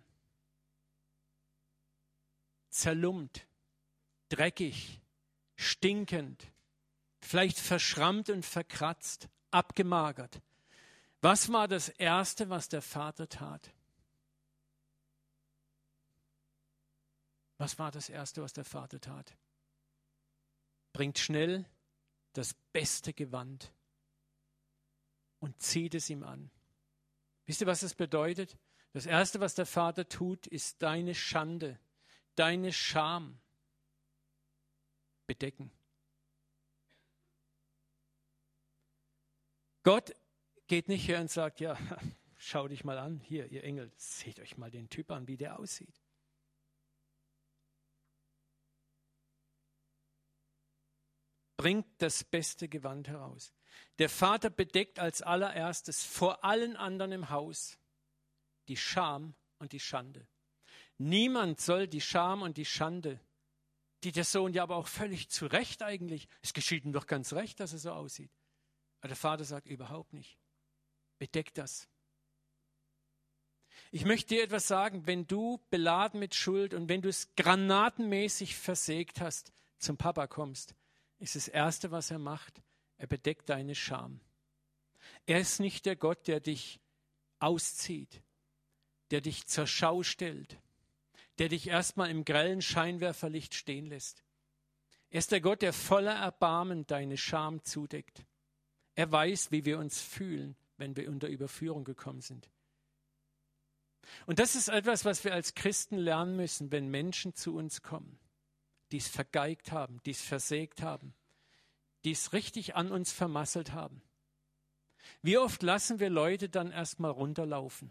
[2.71, 3.47] zerlumpt,
[4.29, 5.01] dreckig,
[5.57, 6.53] stinkend,
[7.21, 10.41] vielleicht verschrammt und verkratzt, abgemagert.
[11.21, 13.73] Was war das Erste, was der Vater tat?
[17.57, 19.37] Was war das Erste, was der Vater tat?
[20.93, 21.65] Bringt schnell
[22.35, 23.73] das beste Gewand
[25.41, 26.51] und zieht es ihm an.
[27.49, 28.59] Wisst ihr, was das bedeutet?
[28.93, 31.81] Das Erste, was der Vater tut, ist deine Schande,
[32.35, 33.41] deine Scham
[35.27, 35.73] bedecken.
[39.83, 40.13] Gott
[40.67, 41.79] geht nicht her und sagt, ja,
[42.37, 45.59] schau dich mal an, hier, ihr Engel, seht euch mal den Typ an, wie der
[45.59, 46.03] aussieht.
[51.57, 53.55] Bringt das beste Gewand heraus.
[53.99, 57.79] Der Vater bedeckt als allererstes vor allen anderen im Haus
[58.69, 60.27] die Scham und die Schande.
[60.99, 63.21] Niemand soll die Scham und die Schande,
[64.05, 67.33] die der Sohn ja aber auch völlig zu Recht eigentlich, es geschieht ihm doch ganz
[67.33, 68.31] recht, dass er so aussieht.
[69.01, 70.39] Aber der Vater sagt überhaupt nicht.
[71.19, 71.89] Bedeck das.
[73.91, 78.57] Ich möchte dir etwas sagen, wenn du beladen mit Schuld und wenn du es granatenmäßig
[78.57, 80.75] versägt hast, zum Papa kommst,
[81.19, 82.63] ist das Erste, was er macht,
[82.99, 84.21] er bedeckt deine Scham.
[85.27, 86.81] Er ist nicht der Gott, der dich
[87.39, 88.23] auszieht,
[89.11, 90.59] der dich zur Schau stellt,
[91.39, 94.25] der dich erstmal im grellen Scheinwerferlicht stehen lässt.
[95.11, 98.25] Er ist der Gott, der voller Erbarmen deine Scham zudeckt.
[98.95, 102.51] Er weiß, wie wir uns fühlen, wenn wir unter Überführung gekommen sind.
[104.27, 108.19] Und das ist etwas, was wir als Christen lernen müssen, wenn Menschen zu uns kommen,
[108.91, 111.15] die es vergeigt haben, die es versägt haben,
[112.09, 114.01] die es richtig an uns vermasselt haben.
[115.21, 117.91] Wie oft lassen wir Leute dann erstmal runterlaufen?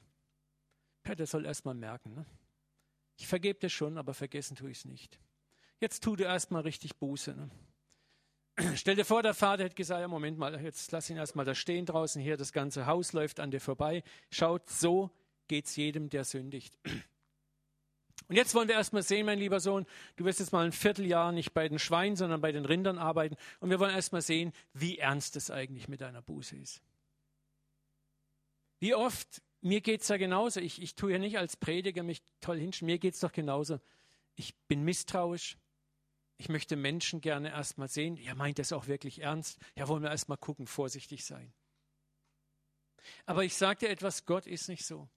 [1.05, 2.15] Ja, der soll erstmal merken.
[2.15, 2.25] Ne?
[3.17, 5.19] Ich vergebe dir schon, aber vergessen tue ich es nicht.
[5.79, 7.35] Jetzt tu du erstmal richtig Buße.
[7.35, 7.51] Ne?
[8.75, 11.53] Stell dir vor, der Vater hätte gesagt, ja, Moment mal, jetzt lass ihn erstmal da
[11.53, 14.01] stehen draußen hier, das ganze Haus läuft an dir vorbei.
[14.31, 15.11] Schaut, so
[15.47, 16.75] geht's jedem, der sündigt.
[18.27, 19.85] Und jetzt wollen wir erstmal sehen, mein lieber Sohn,
[20.17, 23.37] du wirst jetzt mal ein Vierteljahr nicht bei den Schweinen, sondern bei den Rindern arbeiten.
[23.59, 26.81] Und wir wollen erstmal sehen, wie ernst es eigentlich mit deiner Buße ist.
[28.79, 32.59] Wie oft, mir geht's ja genauso, ich, ich tue ja nicht als Prediger mich toll
[32.59, 33.79] hinstellen, mir geht's doch genauso.
[34.35, 35.57] Ich bin misstrauisch,
[36.37, 38.17] ich möchte Menschen gerne erstmal sehen.
[38.17, 39.57] Ja, meint das auch wirklich ernst?
[39.75, 41.51] Ja, wollen wir erstmal gucken, vorsichtig sein.
[43.25, 45.07] Aber ich sage dir etwas, Gott ist nicht so.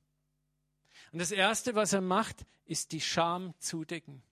[1.12, 4.22] Und das Erste, was er macht, ist die Scham zudecken.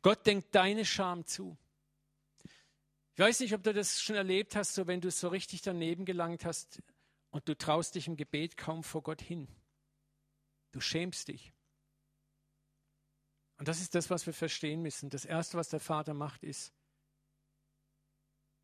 [0.00, 1.56] Gott denkt deine Scham zu.
[3.14, 6.06] Ich weiß nicht, ob du das schon erlebt hast, so wenn du so richtig daneben
[6.06, 6.82] gelangt hast
[7.30, 9.48] und du traust dich im Gebet kaum vor Gott hin.
[10.70, 11.52] Du schämst dich.
[13.58, 15.10] Und das ist das, was wir verstehen müssen.
[15.10, 16.72] Das Erste, was der Vater macht, ist,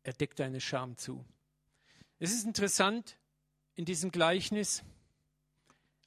[0.03, 1.23] er deckt deine Scham zu.
[2.17, 3.17] Es ist interessant
[3.75, 4.83] in diesem Gleichnis,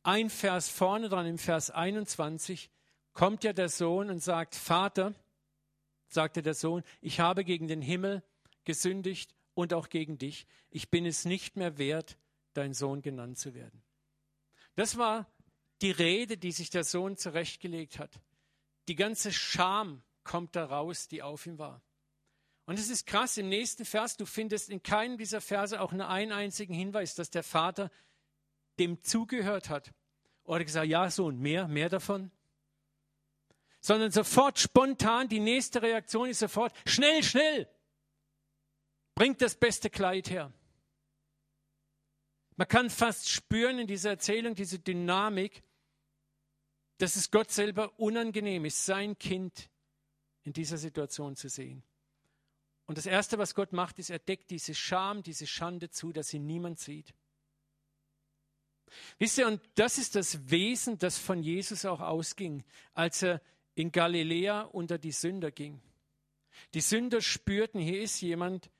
[0.02, 2.70] ein Vers vorne dran, im Vers 21,
[3.12, 5.14] kommt ja der Sohn und sagt, Vater,
[6.08, 8.22] sagte der Sohn, ich habe gegen den Himmel
[8.64, 10.46] gesündigt und auch gegen dich.
[10.70, 12.18] Ich bin es nicht mehr wert,
[12.54, 13.82] dein Sohn genannt zu werden.
[14.74, 15.30] Das war
[15.82, 18.20] die Rede, die sich der Sohn zurechtgelegt hat.
[18.88, 21.82] Die ganze Scham kommt da raus, die auf ihm war.
[22.64, 26.08] Und es ist krass, im nächsten Vers, du findest in keinem dieser Verse auch nur
[26.08, 27.90] einen einzigen Hinweis, dass der Vater
[28.82, 29.92] dem zugehört hat.
[30.44, 32.30] Oder gesagt, ja, Sohn, mehr, mehr davon.
[33.80, 37.68] Sondern sofort spontan, die nächste Reaktion ist sofort, schnell, schnell,
[39.14, 40.52] bringt das beste Kleid her.
[42.56, 45.62] Man kann fast spüren in dieser Erzählung diese Dynamik,
[46.98, 49.70] dass es Gott selber unangenehm ist, sein Kind
[50.42, 51.82] in dieser Situation zu sehen.
[52.86, 56.28] Und das Erste, was Gott macht, ist, er deckt diese Scham, diese Schande zu, dass
[56.28, 57.14] sie niemand sieht.
[59.18, 63.40] Wisst ihr, und das ist das Wesen, das von Jesus auch ausging, als er
[63.74, 65.80] in Galiläa unter die Sünder ging.
[66.74, 68.70] Die Sünder spürten, hier ist jemand,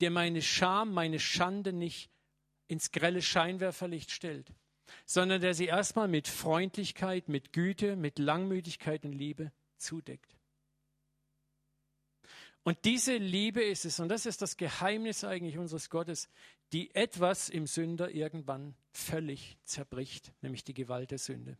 [0.00, 2.10] der meine Scham, meine Schande nicht
[2.68, 4.52] ins grelle Scheinwerferlicht stellt,
[5.04, 10.36] sondern der sie erstmal mit Freundlichkeit, mit Güte, mit Langmütigkeit und Liebe zudeckt.
[12.64, 16.28] Und diese Liebe ist es, und das ist das Geheimnis eigentlich unseres Gottes,
[16.72, 21.58] die etwas im Sünder irgendwann völlig zerbricht, nämlich die Gewalt der Sünde.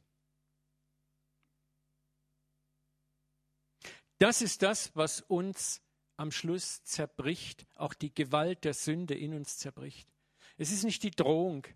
[4.22, 5.82] das ist das, was uns
[6.16, 10.08] am Schluss zerbricht, auch die Gewalt der Sünde in uns zerbricht.
[10.56, 11.66] Es ist nicht die Drohung,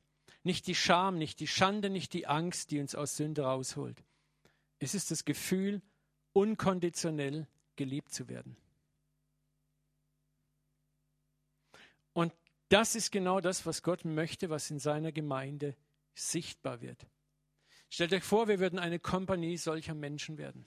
[0.44, 4.04] nicht die Scham, nicht die Schande, nicht die Angst, die uns aus Sünde rausholt.
[4.78, 5.82] Es ist das Gefühl,
[6.34, 8.56] unkonditionell geliebt zu werden.
[12.16, 12.32] Und
[12.70, 15.76] das ist genau das, was Gott möchte, was in seiner Gemeinde
[16.14, 17.06] sichtbar wird.
[17.90, 20.66] Stellt euch vor, wir würden eine Kompanie solcher Menschen werden,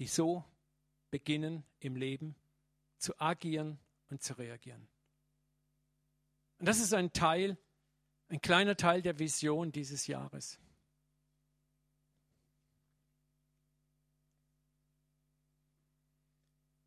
[0.00, 0.44] die so
[1.12, 2.34] beginnen im Leben
[2.98, 3.78] zu agieren
[4.10, 4.88] und zu reagieren.
[6.58, 7.56] Und das ist ein Teil,
[8.28, 10.58] ein kleiner Teil der Vision dieses Jahres.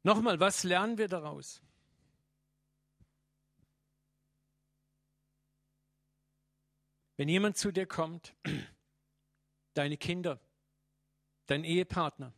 [0.04, 1.62] Nochmal, was lernen wir daraus?
[7.18, 8.36] Wenn jemand zu dir kommt,
[9.74, 10.40] deine Kinder,
[11.46, 12.34] dein Ehepartner,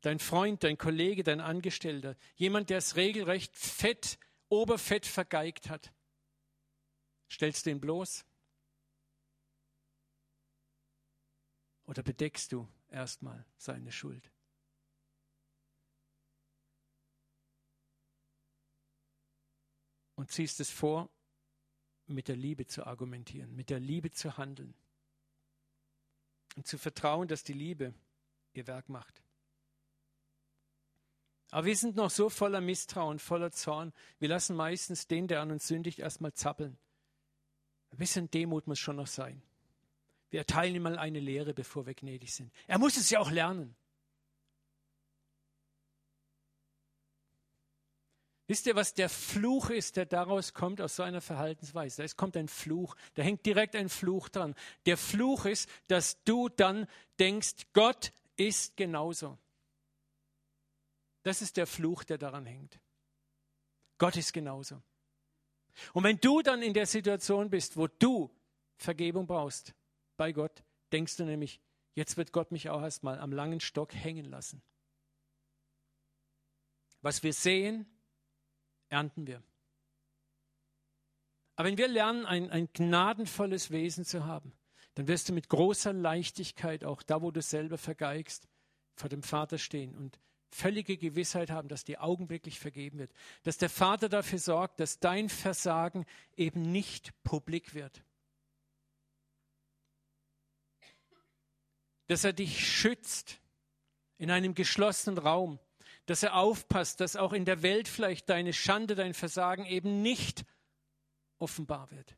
[0.00, 5.92] dein Freund, dein Kollege, dein Angestellter, jemand, der es regelrecht fett, oberfett vergeigt hat,
[7.28, 8.24] stellst du ihn bloß?
[11.84, 14.30] Oder bedeckst du erstmal seine Schuld?
[20.14, 21.10] Und ziehst es vor,
[22.14, 24.74] mit der Liebe zu argumentieren, mit der Liebe zu handeln
[26.56, 27.94] und zu vertrauen, dass die Liebe
[28.52, 29.22] ihr Werk macht.
[31.50, 33.92] Aber wir sind noch so voller Misstrauen, voller Zorn.
[34.18, 36.78] Wir lassen meistens den, der an uns sündigt, erstmal zappeln.
[37.90, 39.42] Ein bisschen Demut muss schon noch sein.
[40.30, 42.52] Wir erteilen ihm mal eine Lehre, bevor wir gnädig sind.
[42.68, 43.74] Er muss es ja auch lernen.
[48.50, 52.02] Wisst ihr, was der Fluch ist, der daraus kommt aus so einer Verhaltensweise?
[52.02, 54.56] Es kommt ein Fluch, da hängt direkt ein Fluch dran.
[54.86, 56.88] Der Fluch ist, dass du dann
[57.20, 59.38] denkst, Gott ist genauso.
[61.22, 62.80] Das ist der Fluch, der daran hängt.
[63.98, 64.82] Gott ist genauso.
[65.92, 68.36] Und wenn du dann in der Situation bist, wo du
[68.78, 69.76] Vergebung brauchst
[70.16, 71.60] bei Gott, denkst du nämlich,
[71.94, 74.60] jetzt wird Gott mich auch erstmal am langen Stock hängen lassen.
[77.00, 77.86] Was wir sehen,
[78.90, 79.42] ernten wir.
[81.56, 84.52] Aber wenn wir lernen, ein, ein gnadenvolles Wesen zu haben,
[84.94, 88.48] dann wirst du mit großer Leichtigkeit auch da, wo du selber vergeigst,
[88.96, 90.18] vor dem Vater stehen und
[90.50, 93.12] völlige Gewissheit haben, dass dir augenblicklich vergeben wird.
[93.44, 98.02] Dass der Vater dafür sorgt, dass dein Versagen eben nicht publik wird.
[102.08, 103.40] Dass er dich schützt
[104.18, 105.58] in einem geschlossenen Raum.
[106.10, 110.44] Dass er aufpasst, dass auch in der Welt vielleicht deine Schande, dein Versagen eben nicht
[111.38, 112.16] offenbar wird.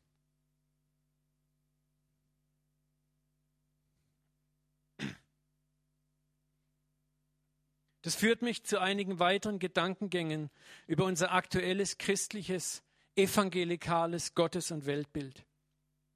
[8.01, 10.49] Das führt mich zu einigen weiteren Gedankengängen
[10.87, 12.81] über unser aktuelles christliches,
[13.15, 15.45] evangelikales Gottes- und Weltbild.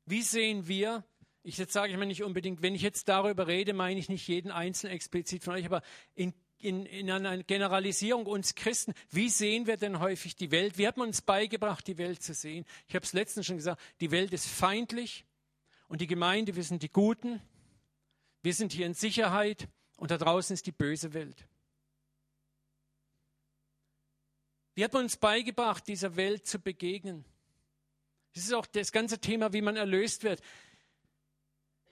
[0.08, 1.04] Wie sehen wir,
[1.44, 4.28] ich jetzt sage ich mal nicht unbedingt, wenn ich jetzt darüber rede, meine ich nicht
[4.28, 5.84] jeden Einzelnen explizit von euch, aber
[6.16, 10.78] in, in, in einer Generalisierung uns Christen, wie sehen wir denn häufig die Welt?
[10.78, 12.66] Wie hat man uns beigebracht, die Welt zu sehen?
[12.88, 15.26] Ich habe es letztens schon gesagt, die Welt ist feindlich
[15.88, 17.42] und die Gemeinde, wir sind die Guten,
[18.42, 19.68] wir sind hier in Sicherheit
[19.98, 21.48] und da draußen ist die böse Welt.
[24.74, 27.26] Wie hat man uns beigebracht, dieser Welt zu begegnen?
[28.34, 30.42] Das ist auch das ganze Thema, wie man erlöst wird.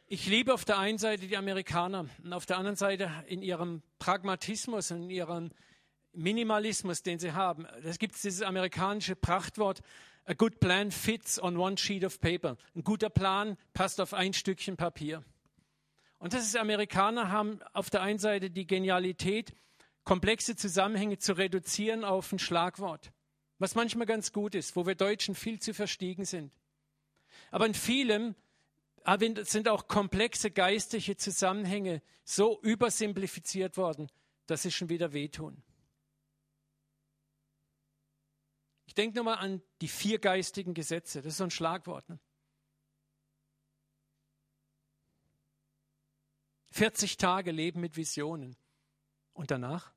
[0.07, 3.81] Ich liebe auf der einen Seite die Amerikaner und auf der anderen Seite in ihrem
[3.97, 5.49] Pragmatismus und in ihrem
[6.13, 7.65] Minimalismus, den sie haben.
[7.83, 9.81] Es gibt dieses amerikanische Prachtwort,
[10.25, 12.55] a good plan fits on one sheet of paper.
[12.75, 15.23] Ein guter Plan passt auf ein Stückchen Papier.
[16.19, 19.55] Und das ist, Amerikaner haben auf der einen Seite die Genialität,
[20.03, 23.11] komplexe Zusammenhänge zu reduzieren auf ein Schlagwort,
[23.57, 26.51] was manchmal ganz gut ist, wo wir Deutschen viel zu verstiegen sind.
[27.49, 28.35] Aber in vielem
[29.43, 34.09] sind auch komplexe geistliche Zusammenhänge so übersimplifiziert worden,
[34.47, 35.63] dass sie schon wieder wehtun.
[38.87, 41.21] Ich denke nochmal an die vier geistigen Gesetze.
[41.21, 42.07] Das ist so ein Schlagwort.
[42.09, 42.19] Ne?
[46.71, 48.57] 40 Tage Leben mit Visionen.
[49.33, 49.94] Und danach?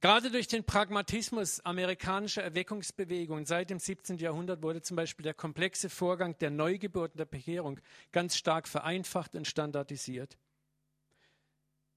[0.00, 4.18] Gerade durch den Pragmatismus amerikanischer Erweckungsbewegungen seit dem 17.
[4.18, 7.80] Jahrhundert wurde zum Beispiel der komplexe Vorgang der Neugeburt und der Bekehrung
[8.12, 10.36] ganz stark vereinfacht und standardisiert.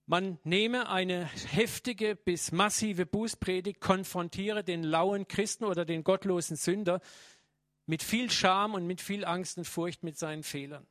[0.06, 7.02] Man nehme eine heftige bis massive Bußpredigt, konfrontiere den lauen Christen oder den gottlosen Sünder
[7.86, 10.88] mit viel Scham und mit viel Angst und Furcht mit seinen Fehlern.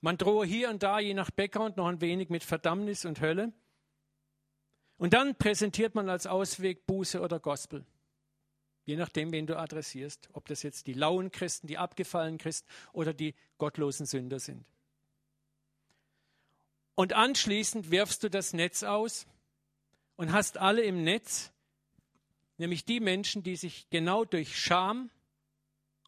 [0.00, 3.52] Man drohe hier und da, je nach Background, noch ein wenig mit Verdammnis und Hölle.
[5.02, 7.84] Und dann präsentiert man als Ausweg Buße oder Gospel.
[8.84, 10.28] Je nachdem, wen du adressierst.
[10.32, 14.64] Ob das jetzt die lauen Christen, die abgefallenen Christen oder die gottlosen Sünder sind.
[16.94, 19.26] Und anschließend wirfst du das Netz aus
[20.14, 21.50] und hast alle im Netz,
[22.56, 25.10] nämlich die Menschen, die sich genau durch Scham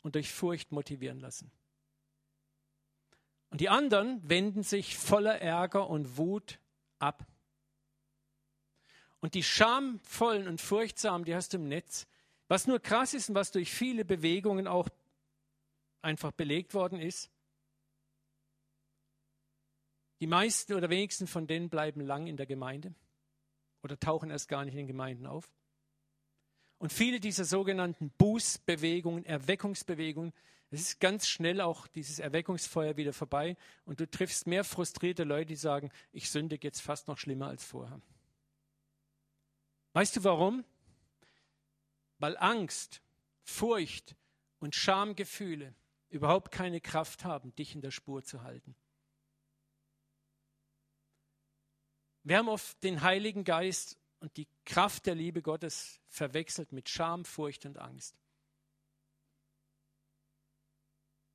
[0.03, 1.51] und durch Furcht motivieren lassen.
[3.51, 6.61] Und die anderen wenden sich voller Ärger und Wut
[7.01, 7.27] ab.
[9.25, 12.07] Und die schamvollen und furchtsamen, die hast du im Netz.
[12.47, 14.87] Was nur krass ist und was durch viele Bewegungen auch
[16.03, 17.31] einfach belegt worden ist,
[20.21, 22.95] die meisten oder wenigsten von denen bleiben lang in der Gemeinde
[23.83, 25.51] oder tauchen erst gar nicht in den Gemeinden auf.
[26.77, 30.35] Und viele dieser sogenannten Bußbewegungen, Erweckungsbewegungen,
[30.69, 33.57] es ist ganz schnell auch dieses Erweckungsfeuer wieder vorbei
[33.87, 37.65] und du triffst mehr frustrierte Leute, die sagen, ich sündige jetzt fast noch schlimmer als
[37.65, 38.03] vorher.
[39.95, 40.65] Weißt du warum?
[42.19, 43.01] Weil Angst,
[43.45, 44.17] Furcht
[44.59, 45.75] und Schamgefühle
[46.11, 48.77] überhaupt keine Kraft haben, dich in der Spur zu halten.
[52.25, 57.25] Wir haben oft den Heiligen Geist und die Kraft der Liebe Gottes verwechselt mit Scham,
[57.25, 58.17] Furcht und Angst.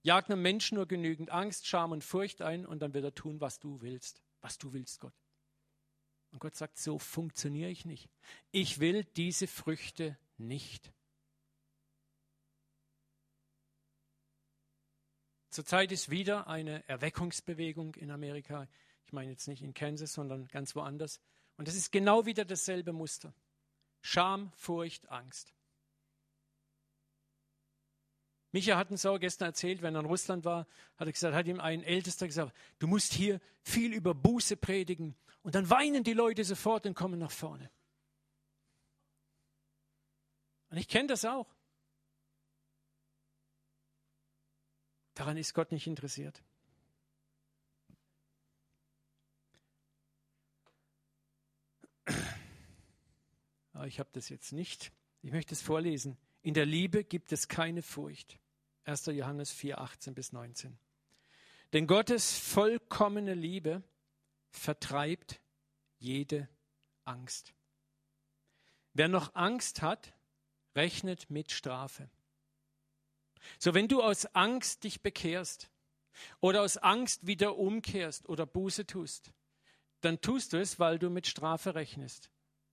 [0.02, 3.40] Jag einem Menschen nur genügend Angst, Scham und Furcht ein und dann wird er tun,
[3.40, 4.22] was du willst.
[4.42, 5.14] Was du willst, Gott.
[6.32, 8.10] Und Gott sagt, so funktioniere ich nicht.
[8.52, 10.92] Ich will diese Früchte nicht.
[15.50, 18.68] Zurzeit ist wieder eine Erweckungsbewegung in Amerika.
[19.06, 21.20] Ich meine jetzt nicht in Kansas, sondern ganz woanders.
[21.58, 23.34] Und es ist genau wieder dasselbe Muster.
[24.02, 25.54] Scham, Furcht, Angst.
[28.52, 31.48] Micha hat uns auch gestern erzählt, wenn er in Russland war, hat er gesagt, hat
[31.48, 36.14] ihm ein Ältester gesagt, du musst hier viel über Buße predigen und dann weinen die
[36.14, 37.70] Leute sofort und kommen nach vorne.
[40.70, 41.48] Und ich kenne das auch.
[45.16, 46.44] Daran ist Gott nicht interessiert.
[53.74, 54.92] Aber ich habe das jetzt nicht.
[55.22, 56.18] Ich möchte es vorlesen.
[56.42, 58.40] In der Liebe gibt es keine Furcht.
[58.86, 59.08] 1.
[59.08, 60.78] Johannes 4, 18 bis 19.
[61.74, 63.84] Denn Gottes vollkommene Liebe
[64.52, 65.42] vertreibt
[65.98, 66.48] jede
[67.06, 67.54] Angst.
[68.94, 70.14] Wer noch Angst hat,
[70.76, 72.10] rechnet mit Strafe.
[73.58, 75.70] So, wenn du aus Angst dich bekehrst
[76.40, 79.32] oder aus Angst wieder umkehrst oder Buße tust,
[80.02, 82.30] dann tust du es, weil du mit Strafe rechnest.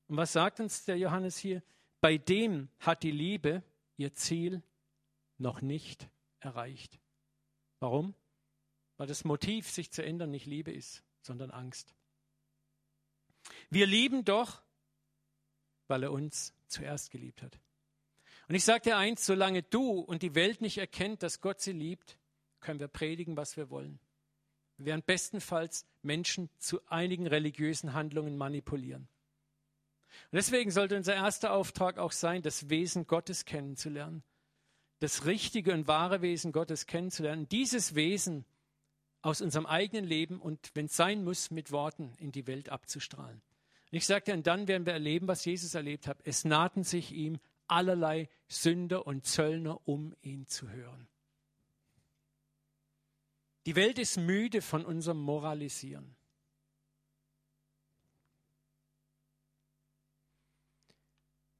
[0.08, 1.62] Und was sagt uns der Johannes hier?
[2.00, 3.62] Bei dem hat die Liebe
[3.96, 4.62] ihr Ziel
[5.38, 6.08] noch nicht
[6.40, 7.00] erreicht.
[7.80, 8.14] Warum?
[8.96, 11.94] Weil das Motiv, sich zu ändern, nicht Liebe ist, sondern Angst.
[13.70, 14.62] Wir lieben doch,
[15.88, 17.58] weil er uns zuerst geliebt hat.
[18.48, 21.72] Und ich sage dir eins, solange du und die Welt nicht erkennt, dass Gott sie
[21.72, 22.16] liebt,
[22.60, 23.98] können wir predigen, was wir wollen.
[24.76, 29.08] Wir werden bestenfalls Menschen zu einigen religiösen Handlungen manipulieren.
[30.30, 34.22] Und deswegen sollte unser erster Auftrag auch sein, das Wesen Gottes kennenzulernen.
[35.00, 37.48] Das richtige und wahre Wesen Gottes kennenzulernen.
[37.48, 38.44] Dieses Wesen
[39.26, 43.42] aus unserem eigenen Leben und, wenn es sein muss, mit Worten in die Welt abzustrahlen.
[43.90, 46.20] Und ich sagte, und dann werden wir erleben, was Jesus erlebt hat.
[46.22, 51.08] Es nahten sich ihm allerlei Sünder und Zöllner, um ihn zu hören.
[53.66, 56.14] Die Welt ist müde von unserem Moralisieren.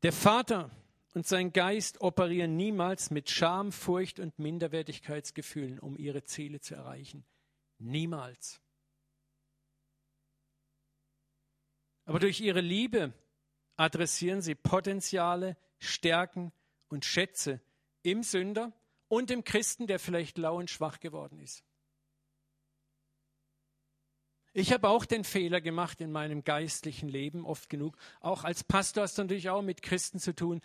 [0.05, 0.71] Der Vater
[1.15, 7.25] und sein Geist operieren niemals mit Scham, Furcht und Minderwertigkeitsgefühlen, um ihre Ziele zu erreichen.
[7.79, 8.61] Niemals.
[12.05, 13.13] Aber durch ihre Liebe
[13.77, 16.53] adressieren sie Potenziale, Stärken
[16.89, 17.61] und Schätze
[18.03, 18.73] im Sünder
[19.09, 21.65] und im Christen, der vielleicht lau und schwach geworden ist.
[24.53, 27.95] Ich habe auch den Fehler gemacht in meinem geistlichen Leben, oft genug.
[28.21, 30.63] Auch als Pastor hast du natürlich auch mit Christen zu tun,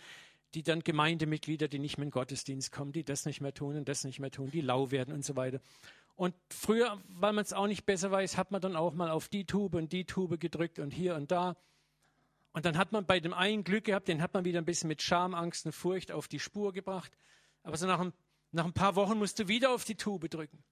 [0.54, 3.76] die dann Gemeindemitglieder, die nicht mehr in den Gottesdienst kommen, die das nicht mehr tun
[3.76, 5.60] und das nicht mehr tun, die lau werden und so weiter.
[6.14, 9.28] Und früher, weil man es auch nicht besser weiß, hat man dann auch mal auf
[9.28, 11.56] die Tube und die Tube gedrückt und hier und da.
[12.52, 14.88] Und dann hat man bei dem einen Glück gehabt, den hat man wieder ein bisschen
[14.88, 17.16] mit Scham, Angst und Furcht auf die Spur gebracht.
[17.62, 18.12] Aber so nach ein,
[18.50, 20.62] nach ein paar Wochen musst du wieder auf die Tube drücken.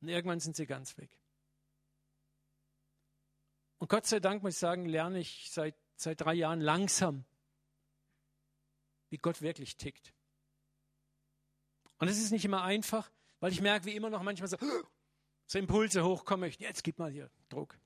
[0.00, 1.10] Und irgendwann sind sie ganz weg.
[3.78, 7.24] Und Gott sei Dank, muss ich sagen, lerne ich seit, seit drei Jahren langsam,
[9.10, 10.14] wie Gott wirklich tickt.
[11.98, 13.10] Und es ist nicht immer einfach,
[13.44, 14.56] weil ich merke, wie immer noch manchmal so,
[15.46, 17.78] so Impulse hochkommen möchten, jetzt gib mal hier Druck.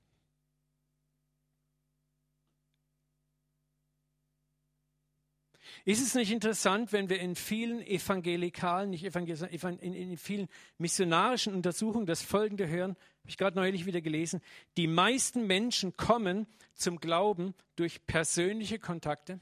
[5.83, 10.47] Ist es nicht interessant, wenn wir in vielen evangelikalen, nicht evangelikalen, in, in vielen
[10.77, 14.39] missionarischen Untersuchungen das Folgende hören, habe ich gerade neulich wieder gelesen,
[14.77, 19.41] die meisten Menschen kommen zum Glauben durch persönliche Kontakte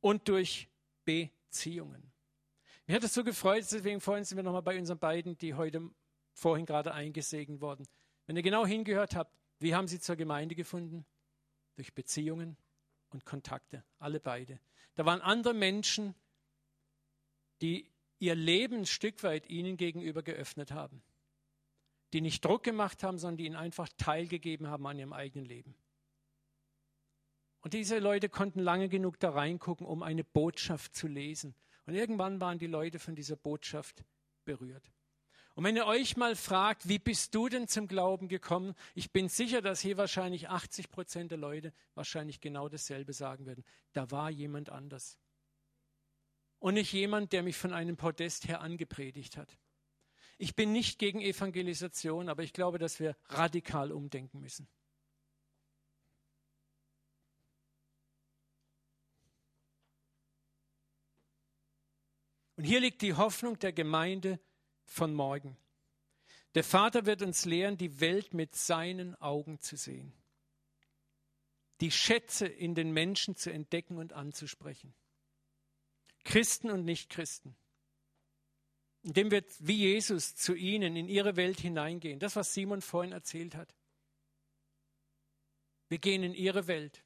[0.00, 0.68] und durch
[1.04, 2.11] Beziehungen.
[2.86, 5.90] Mir hat es so gefreut, deswegen vorhin sind wir nochmal bei unseren beiden, die heute
[6.32, 7.86] vorhin gerade eingesegnet wurden.
[8.26, 11.04] Wenn ihr genau hingehört habt, wie haben sie zur Gemeinde gefunden?
[11.76, 12.56] Durch Beziehungen
[13.10, 14.58] und Kontakte, alle beide.
[14.94, 16.14] Da waren andere Menschen,
[17.60, 21.02] die ihr Leben ein Stück weit ihnen gegenüber geöffnet haben.
[22.12, 25.74] Die nicht Druck gemacht haben, sondern die ihnen einfach teilgegeben haben an ihrem eigenen Leben.
[27.60, 31.54] Und diese Leute konnten lange genug da reingucken, um eine Botschaft zu lesen.
[31.86, 34.04] Und irgendwann waren die Leute von dieser Botschaft
[34.44, 34.90] berührt.
[35.54, 38.74] Und wenn ihr euch mal fragt, wie bist du denn zum Glauben gekommen?
[38.94, 43.64] Ich bin sicher, dass hier wahrscheinlich 80 Prozent der Leute wahrscheinlich genau dasselbe sagen würden.
[43.92, 45.18] Da war jemand anders.
[46.58, 49.58] Und nicht jemand, der mich von einem Podest her angepredigt hat.
[50.38, 54.68] Ich bin nicht gegen Evangelisation, aber ich glaube, dass wir radikal umdenken müssen.
[62.62, 64.38] Und hier liegt die Hoffnung der Gemeinde
[64.84, 65.56] von morgen.
[66.54, 70.12] Der Vater wird uns lehren, die Welt mit seinen Augen zu sehen,
[71.80, 74.94] die Schätze in den Menschen zu entdecken und anzusprechen.
[76.22, 77.56] Christen und Nichtchristen.
[79.02, 82.20] Indem wir wie Jesus zu ihnen in ihre Welt hineingehen.
[82.20, 83.74] Das, was Simon vorhin erzählt hat.
[85.88, 87.02] Wir gehen in ihre Welt.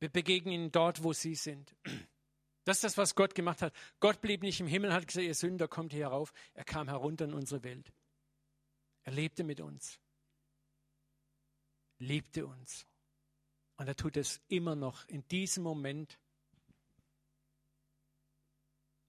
[0.00, 1.76] Wir begegnen ihnen dort, wo sie sind.
[2.64, 3.74] Das ist das, was Gott gemacht hat.
[3.98, 6.32] Gott blieb nicht im Himmel, hat gesagt, ihr Sünder kommt hier herauf.
[6.54, 7.92] Er kam herunter in unsere Welt.
[9.02, 9.98] Er lebte mit uns.
[11.98, 12.86] Liebte uns.
[13.76, 16.18] Und er tut es immer noch in diesem Moment.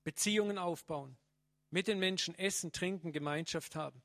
[0.04, 1.18] Beziehungen aufbauen,
[1.70, 4.02] mit den Menschen essen, trinken, Gemeinschaft haben.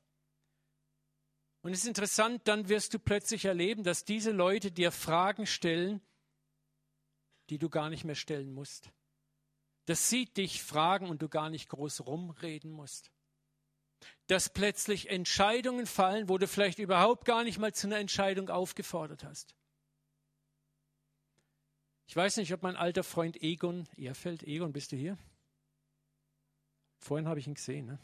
[1.61, 6.01] Und es ist interessant, dann wirst du plötzlich erleben, dass diese Leute dir Fragen stellen,
[7.49, 8.93] die du gar nicht mehr stellen musst
[9.85, 13.11] dass sie dich fragen und du gar nicht groß rumreden musst.
[14.27, 19.23] Dass plötzlich Entscheidungen fallen, wo du vielleicht überhaupt gar nicht mal zu einer Entscheidung aufgefordert
[19.23, 19.55] hast.
[22.07, 25.17] Ich weiß nicht, ob mein alter Freund Egon Ehrfeld, Egon, bist du hier?
[26.97, 27.85] Vorhin habe ich ihn gesehen.
[27.85, 27.99] Ne?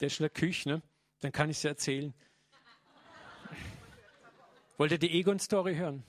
[0.00, 0.82] Der ist in der Küche, ne?
[1.20, 2.14] dann kann ich es erzählen.
[4.76, 6.04] Wollt ihr die Egon-Story hören?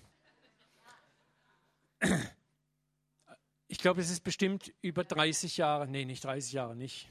[3.71, 7.07] Ich glaube, es ist bestimmt über 30 Jahre, nee, nicht 30 Jahre, nicht.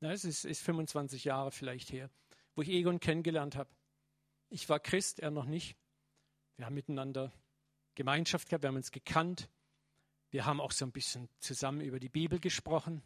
[0.00, 2.10] Ja, es ist, ist 25 Jahre vielleicht her,
[2.54, 3.70] wo ich Egon kennengelernt habe.
[4.50, 5.74] Ich war Christ, er noch nicht.
[6.58, 7.32] Wir haben miteinander
[7.94, 9.48] Gemeinschaft gehabt, wir haben uns gekannt.
[10.28, 13.02] Wir haben auch so ein bisschen zusammen über die Bibel gesprochen.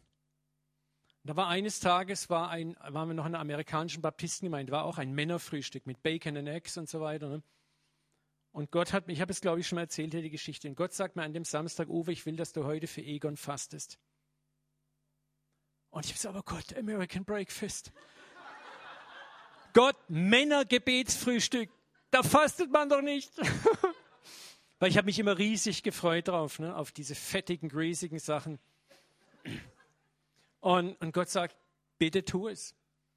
[1.23, 4.97] Da war eines Tages, war ein, waren wir noch in einer amerikanischen Baptistengemeinde, war auch
[4.97, 7.29] ein Männerfrühstück mit Bacon and Eggs und so weiter.
[7.29, 7.43] Ne?
[8.57, 10.67] Und Gott hat, ich habe es glaube ich schon mal erzählt hier die Geschichte.
[10.67, 13.37] Und Gott sagt mir an dem Samstag, Uwe, ich will, dass du heute für Egon
[13.37, 13.99] fastest.
[15.91, 17.91] Und ich habe gesagt, aber Gott, American Breakfast.
[19.73, 21.69] Gott, Männergebetsfrühstück,
[22.09, 23.31] da fastet man doch nicht.
[24.79, 28.57] Weil ich habe mich immer riesig gefreut drauf, ne, auf diese fettigen, greasigen Sachen.
[30.61, 31.55] Und, und Gott sagt,
[31.99, 32.73] bitte tu es.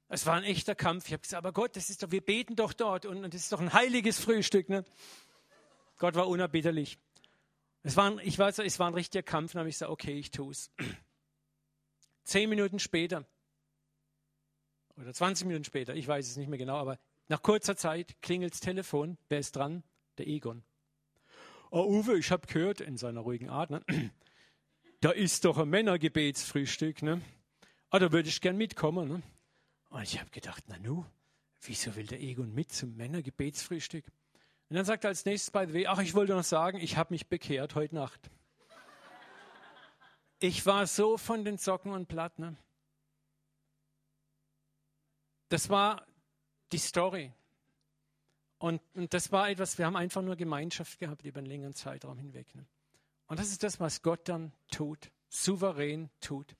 [0.07, 1.07] Es war ein echter Kampf.
[1.07, 3.41] Ich habe gesagt, aber Gott, das ist doch, wir beten doch dort und, und das
[3.41, 4.69] ist doch ein heiliges Frühstück.
[4.69, 4.85] Ne?
[6.01, 6.97] Gott war unerbitterlich.
[7.83, 10.31] Es war, ich weiß, es war ein richtiger Kampf, dann habe ich gesagt, okay, ich
[10.31, 10.71] tue es.
[12.23, 13.27] Zehn Minuten später,
[14.97, 16.97] oder 20 Minuten später, ich weiß es nicht mehr genau, aber
[17.27, 19.19] nach kurzer Zeit klingelt das Telefon.
[19.29, 19.83] Wer ist dran?
[20.17, 20.63] Der Egon.
[21.69, 23.85] Oh, Uwe, ich habe gehört, in seiner ruhigen Art, ne?
[25.01, 27.03] da ist doch ein Männergebetsfrühstück.
[27.03, 27.21] Ne?
[27.91, 29.07] Ah, da würde ich gern mitkommen.
[29.07, 29.21] Ne?
[29.89, 31.05] Und ich habe gedacht, na nu,
[31.61, 34.05] wieso will der Egon mit zum Männergebetsfrühstück?
[34.71, 36.95] Und dann sagt er als nächstes, by the way, ach, ich wollte noch sagen, ich
[36.95, 38.31] habe mich bekehrt heute Nacht.
[40.39, 42.39] Ich war so von den Socken und platt.
[42.39, 42.55] Ne?
[45.49, 46.07] Das war
[46.71, 47.33] die Story.
[48.59, 52.17] Und, und, das war etwas, wir haben einfach nur Gemeinschaft gehabt über einen längeren Zeitraum
[52.17, 52.55] hinweg.
[52.55, 52.65] Ne?
[53.27, 56.55] Und das ist das, was Gott dann tut, souverän tut,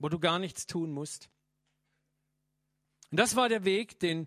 [0.00, 1.30] wo du gar nichts tun musst.
[3.12, 4.26] Und das war der Weg, den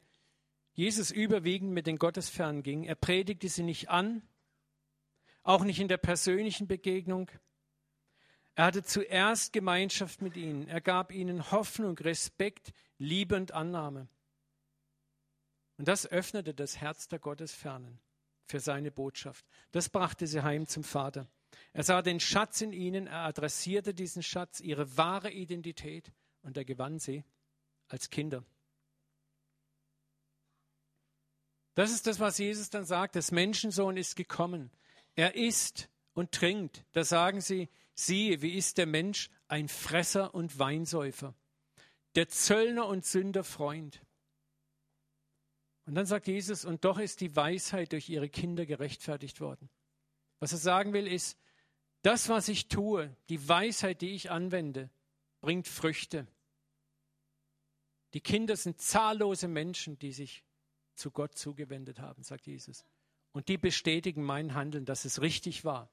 [0.74, 2.84] Jesus überwiegend mit den Gottesfernen ging.
[2.84, 4.22] Er predigte sie nicht an,
[5.44, 7.30] auch nicht in der persönlichen Begegnung.
[8.56, 10.68] Er hatte zuerst Gemeinschaft mit ihnen.
[10.68, 14.08] Er gab ihnen Hoffnung, Respekt, Liebe und Annahme.
[15.78, 18.00] Und das öffnete das Herz der Gottesfernen
[18.46, 19.46] für seine Botschaft.
[19.72, 21.28] Das brachte sie heim zum Vater.
[21.74, 26.12] Er sah den Schatz in ihnen, er adressierte diesen Schatz, ihre wahre Identität
[26.44, 27.24] und er gewann sie
[27.88, 28.44] als Kinder.
[31.76, 33.16] Das ist das, was Jesus dann sagt.
[33.16, 34.72] Das Menschensohn ist gekommen.
[35.16, 36.84] Er isst und trinkt.
[36.92, 41.36] Da sagen sie, siehe, wie ist der Mensch ein Fresser und Weinsäufer,
[42.16, 44.02] der Zöllner und Sünder Freund.
[45.86, 49.70] Und dann sagt Jesus, und doch ist die Weisheit durch ihre Kinder gerechtfertigt worden.
[50.40, 51.38] Was er sagen will, ist,
[52.02, 54.90] das, was ich tue, die Weisheit, die ich anwende,
[55.40, 56.28] bringt Früchte.
[58.14, 60.44] Die Kinder sind zahllose Menschen, die sich
[61.02, 62.86] zu Gott zugewendet haben, sagt Jesus.
[63.34, 65.90] Und die bestätigen mein Handeln, dass es richtig war.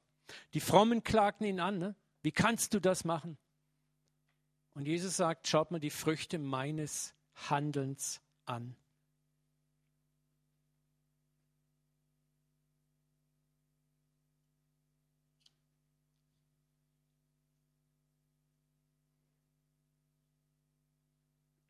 [0.55, 1.79] Die Frommen klagten ihn an.
[1.79, 1.97] Ne?
[2.23, 3.39] Wie kannst du das machen?
[4.75, 7.15] Und Jesus sagt, schaut mal die Früchte meines
[7.49, 8.77] Handelns an.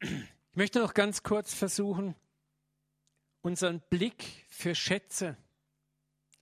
[0.00, 2.16] Ich möchte noch ganz kurz versuchen,
[3.42, 5.36] unseren Blick für Schätze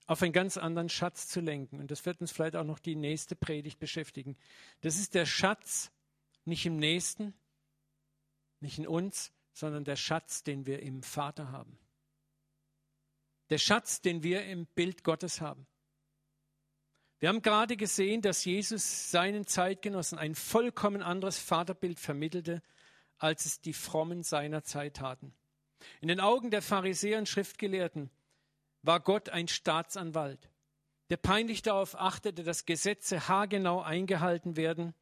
[0.07, 1.79] auf einen ganz anderen Schatz zu lenken.
[1.79, 4.37] Und das wird uns vielleicht auch noch die nächste Predigt beschäftigen.
[4.81, 5.91] Das ist der Schatz
[6.45, 7.33] nicht im Nächsten,
[8.61, 11.77] nicht in uns, sondern der Schatz, den wir im Vater haben.
[13.49, 15.67] Der Schatz, den wir im Bild Gottes haben.
[17.19, 22.61] Wir haben gerade gesehen, dass Jesus seinen Zeitgenossen ein vollkommen anderes Vaterbild vermittelte,
[23.17, 25.33] als es die Frommen seiner Zeit taten.
[26.01, 28.09] In den Augen der Pharisäer und Schriftgelehrten
[28.81, 30.49] war Gott ein Staatsanwalt,
[31.09, 34.93] der peinlich darauf achtete, dass Gesetze haargenau eingehalten werden.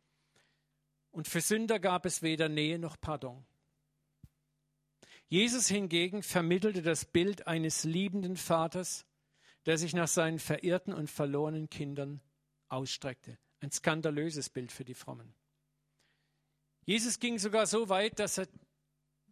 [1.11, 3.45] Und für Sünder gab es weder Nähe noch Pardon.
[5.27, 9.05] Jesus hingegen vermittelte das Bild eines liebenden Vaters,
[9.65, 12.21] der sich nach seinen verirrten und verlorenen Kindern
[12.67, 13.37] ausstreckte.
[13.59, 15.33] Ein skandalöses Bild für die Frommen.
[16.85, 18.47] Jesus ging sogar so weit, dass er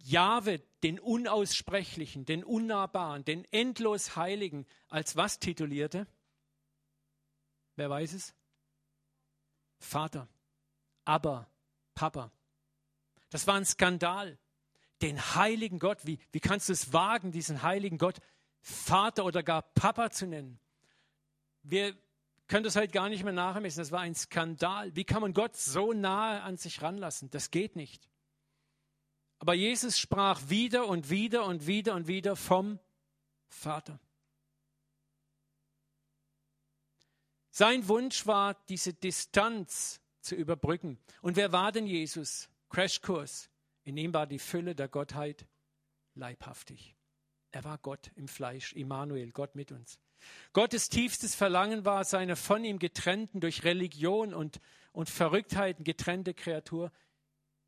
[0.03, 6.07] Jahwe, den Unaussprechlichen, den Unnahbaren, den endlos Heiligen, als was titulierte?
[7.75, 8.33] Wer weiß es?
[9.79, 10.27] Vater,
[11.05, 11.49] aber
[11.95, 12.31] Papa.
[13.29, 14.37] Das war ein Skandal.
[15.01, 18.19] Den heiligen Gott, wie, wie kannst du es wagen, diesen heiligen Gott
[18.61, 20.59] Vater oder gar Papa zu nennen?
[21.63, 21.95] Wir
[22.47, 23.81] können das heute gar nicht mehr nachmessen.
[23.81, 24.95] Das war ein Skandal.
[24.95, 27.29] Wie kann man Gott so nahe an sich ranlassen?
[27.31, 28.09] Das geht nicht.
[29.43, 32.79] Aber Jesus sprach wieder und wieder und wieder und wieder vom
[33.49, 33.99] Vater.
[37.51, 40.97] Sein Wunsch war, diese Distanz zu überbrücken.
[41.21, 42.47] Und wer war denn Jesus?
[42.69, 43.49] Crashkurs.
[43.83, 45.45] In ihm war die Fülle der Gottheit
[46.15, 46.95] leibhaftig.
[47.51, 49.99] Er war Gott im Fleisch, Immanuel, Gott mit uns.
[50.53, 54.61] Gottes tiefstes Verlangen war, seine von ihm getrennten, durch Religion und,
[54.93, 56.93] und Verrücktheiten getrennte Kreatur,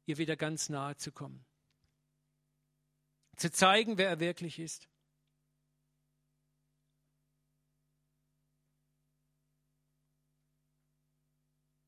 [0.05, 1.45] ihr wieder ganz nahe zu kommen
[3.35, 4.87] zu zeigen, wer er wirklich ist.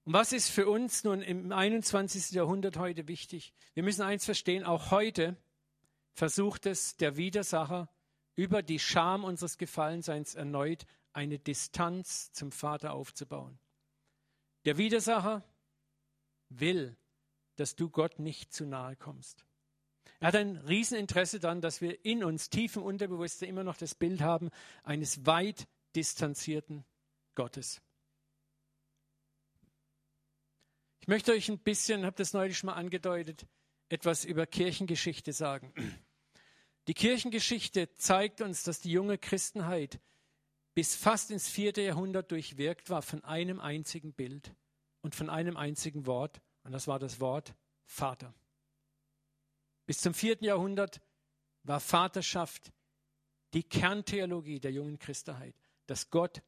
[0.05, 2.31] Und was ist für uns nun im 21.
[2.31, 3.53] Jahrhundert heute wichtig?
[3.73, 5.35] Wir müssen eins verstehen, auch heute
[6.13, 7.89] versucht es der Widersacher
[8.35, 13.59] über die Scham unseres Gefallenseins erneut eine Distanz zum Vater aufzubauen.
[14.65, 15.43] Der Widersacher
[16.49, 16.95] will,
[17.55, 19.46] dass du Gott nicht zu nahe kommst.
[20.19, 23.93] Er hat ein Rieseninteresse daran, dass wir in uns tief im Unterbewusstsein immer noch das
[23.93, 24.49] Bild haben
[24.83, 26.85] eines weit distanzierten
[27.35, 27.81] Gottes.
[31.01, 33.45] Ich möchte euch ein bisschen, habe das neulich schon mal angedeutet,
[33.89, 35.71] etwas über Kirchengeschichte sagen.
[36.87, 39.99] Die Kirchengeschichte zeigt uns, dass die junge Christenheit
[40.73, 44.53] bis fast ins vierte Jahrhundert durchwirkt war von einem einzigen Bild
[45.01, 47.55] und von einem einzigen Wort, und das war das Wort
[47.85, 48.33] Vater.
[49.87, 51.01] Bis zum vierten Jahrhundert
[51.63, 52.71] war Vaterschaft
[53.53, 55.55] die Kerntheologie der jungen Christenheit,
[55.87, 56.43] dass Gott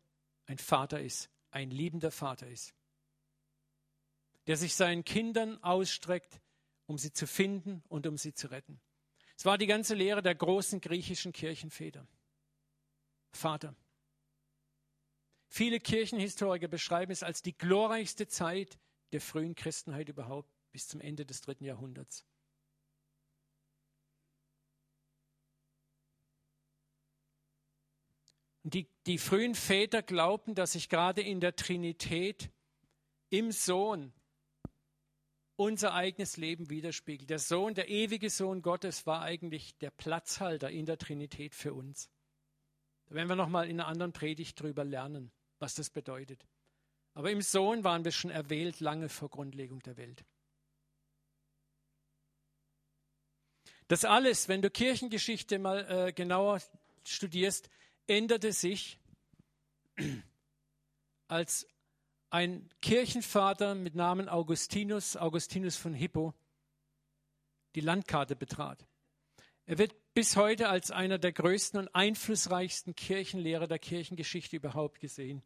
[0.46, 2.76] ein Vater ist, ein liebender Vater ist,
[4.48, 6.42] der sich seinen Kindern ausstreckt,
[6.86, 8.82] um sie zu finden und um sie zu retten.
[9.38, 12.06] Es war die ganze Lehre der großen griechischen Kirchenväter.
[13.32, 13.74] Vater.
[15.48, 18.78] Viele Kirchenhistoriker beschreiben es als die glorreichste Zeit
[19.14, 22.26] der frühen Christenheit überhaupt bis zum Ende des dritten Jahrhunderts.
[28.64, 32.52] Die, die frühen Väter glaubten, dass sich gerade in der Trinität
[33.30, 34.14] im Sohn
[35.56, 37.30] unser eigenes Leben widerspiegelt.
[37.30, 42.10] Der Sohn, der ewige Sohn Gottes, war eigentlich der Platzhalter in der Trinität für uns.
[43.08, 46.48] Da werden wir nochmal in einer anderen Predigt drüber lernen, was das bedeutet.
[47.14, 50.24] Aber im Sohn waren wir schon erwählt lange vor Grundlegung der Welt.
[53.90, 56.62] Das alles, wenn du Kirchengeschichte mal äh, genauer
[57.04, 57.70] studierst,
[58.10, 59.00] änderte sich,
[61.28, 61.68] als
[62.30, 66.34] ein Kirchenvater mit Namen Augustinus, Augustinus von Hippo,
[67.76, 68.86] die Landkarte betrat.
[69.66, 75.44] Er wird bis heute als einer der größten und einflussreichsten Kirchenlehrer der Kirchengeschichte überhaupt gesehen.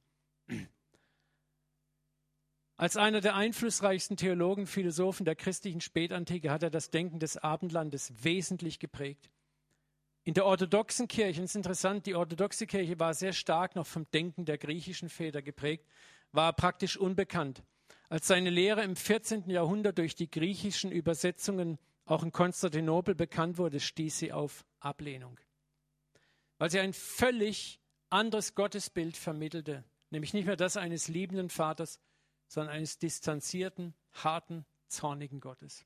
[2.76, 8.24] Als einer der einflussreichsten Theologen, Philosophen der christlichen Spätantike hat er das Denken des Abendlandes
[8.24, 9.30] wesentlich geprägt.
[10.26, 14.10] In der orthodoxen Kirche, das ist interessant, die orthodoxe Kirche war sehr stark noch vom
[14.12, 15.86] Denken der griechischen Väter geprägt,
[16.32, 17.62] war praktisch unbekannt.
[18.08, 19.50] Als seine Lehre im 14.
[19.50, 25.40] Jahrhundert durch die griechischen Übersetzungen auch in Konstantinopel bekannt wurde, stieß sie auf Ablehnung,
[26.58, 32.00] weil sie ein völlig anderes Gottesbild vermittelte, nämlich nicht mehr das eines liebenden Vaters,
[32.48, 35.86] sondern eines distanzierten, harten, zornigen Gottes.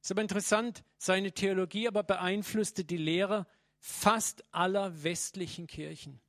[0.00, 3.46] Ist aber interessant, seine Theologie aber beeinflusste die Lehre
[3.78, 6.20] fast aller westlichen Kirchen,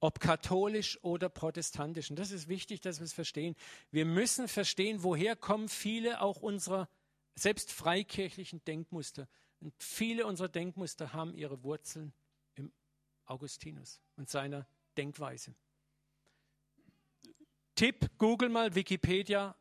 [0.00, 2.10] ob katholisch oder protestantisch.
[2.10, 3.54] Und das ist wichtig, dass wir es verstehen.
[3.90, 6.88] Wir müssen verstehen, woher kommen viele auch unserer
[7.34, 9.28] selbst freikirchlichen Denkmuster.
[9.60, 12.12] Und viele unserer Denkmuster haben ihre Wurzeln
[12.54, 12.72] im
[13.26, 14.66] Augustinus und seiner
[14.96, 15.54] Denkweise.
[17.74, 19.54] Tipp, google mal Wikipedia,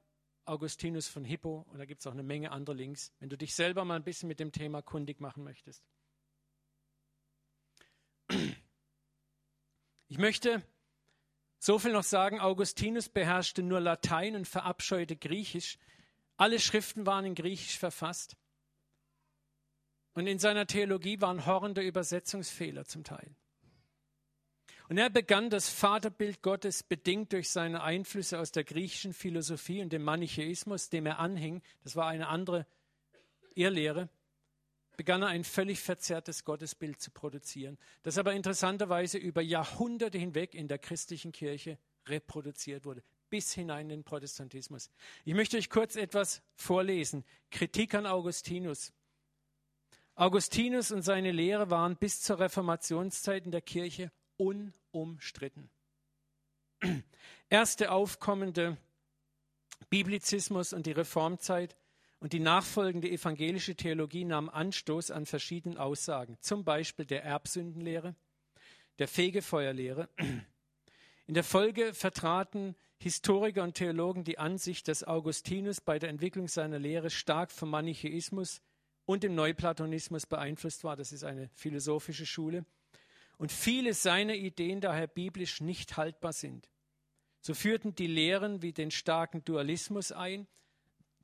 [0.49, 3.55] Augustinus von Hippo und da gibt es auch eine Menge anderer Links, wenn du dich
[3.55, 5.83] selber mal ein bisschen mit dem Thema kundig machen möchtest.
[10.07, 10.63] Ich möchte
[11.59, 15.77] so viel noch sagen, Augustinus beherrschte nur Latein und verabscheute Griechisch.
[16.37, 18.37] Alle Schriften waren in Griechisch verfasst.
[20.13, 23.35] Und in seiner Theologie waren horrende Übersetzungsfehler zum Teil.
[24.89, 29.93] Und er begann das Vaterbild Gottes, bedingt durch seine Einflüsse aus der griechischen Philosophie und
[29.93, 32.65] dem Manichäismus, dem er anhing, das war eine andere
[33.53, 34.09] Irrlehre,
[34.97, 40.67] begann er ein völlig verzerrtes Gottesbild zu produzieren, das aber interessanterweise über Jahrhunderte hinweg in
[40.67, 41.77] der christlichen Kirche
[42.07, 44.89] reproduziert wurde, bis hinein in den Protestantismus.
[45.23, 47.23] Ich möchte euch kurz etwas vorlesen.
[47.51, 48.91] Kritik an Augustinus.
[50.15, 55.69] Augustinus und seine Lehre waren bis zur Reformationszeit in der Kirche unumstritten.
[57.49, 58.77] Erste aufkommende
[59.89, 61.75] Biblizismus und die Reformzeit
[62.19, 68.15] und die nachfolgende evangelische Theologie nahmen Anstoß an verschiedenen Aussagen, zum Beispiel der Erbsündenlehre,
[68.97, 70.09] der Fegefeuerlehre.
[71.27, 76.79] In der Folge vertraten Historiker und Theologen die Ansicht, dass Augustinus bei der Entwicklung seiner
[76.79, 78.61] Lehre stark vom Manichäismus
[79.05, 80.95] und dem Neuplatonismus beeinflusst war.
[80.95, 82.65] Das ist eine philosophische Schule
[83.39, 86.69] und viele seiner Ideen daher biblisch nicht haltbar sind.
[87.39, 90.45] So führten die Lehren wie den starken Dualismus ein.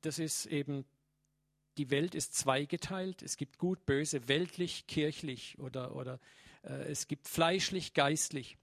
[0.00, 0.86] Das ist eben,
[1.76, 3.20] die Welt ist zweigeteilt.
[3.20, 6.18] Es gibt gut, böse, weltlich, kirchlich oder, oder
[6.62, 8.56] äh, es gibt fleischlich, geistlich.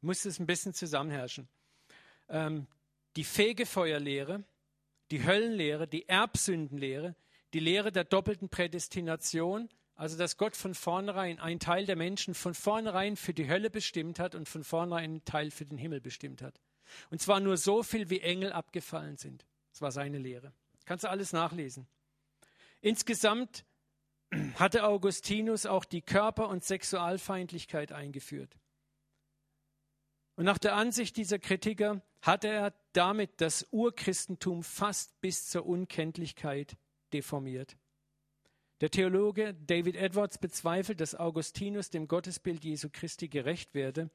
[0.00, 1.48] Muss es ein bisschen zusammenherrschen.
[2.28, 2.66] Ähm,
[3.14, 4.42] die Fegefeuerlehre,
[5.12, 7.14] die Höllenlehre, die Erbsündenlehre,
[7.54, 9.68] die Lehre der doppelten Prädestination
[10.00, 14.18] also, dass Gott von vornherein einen Teil der Menschen von vornherein für die Hölle bestimmt
[14.18, 16.58] hat und von vornherein einen Teil für den Himmel bestimmt hat.
[17.10, 19.44] Und zwar nur so viel, wie Engel abgefallen sind.
[19.72, 20.54] Das war seine Lehre.
[20.86, 21.86] Kannst du alles nachlesen.
[22.80, 23.66] Insgesamt
[24.54, 28.58] hatte Augustinus auch die Körper- und Sexualfeindlichkeit eingeführt.
[30.34, 36.78] Und nach der Ansicht dieser Kritiker hatte er damit das Urchristentum fast bis zur Unkenntlichkeit
[37.12, 37.76] deformiert.
[38.80, 44.10] Der Theologe David Edwards bezweifelt, dass Augustinus dem Gottesbild Jesu Christi gerecht werde,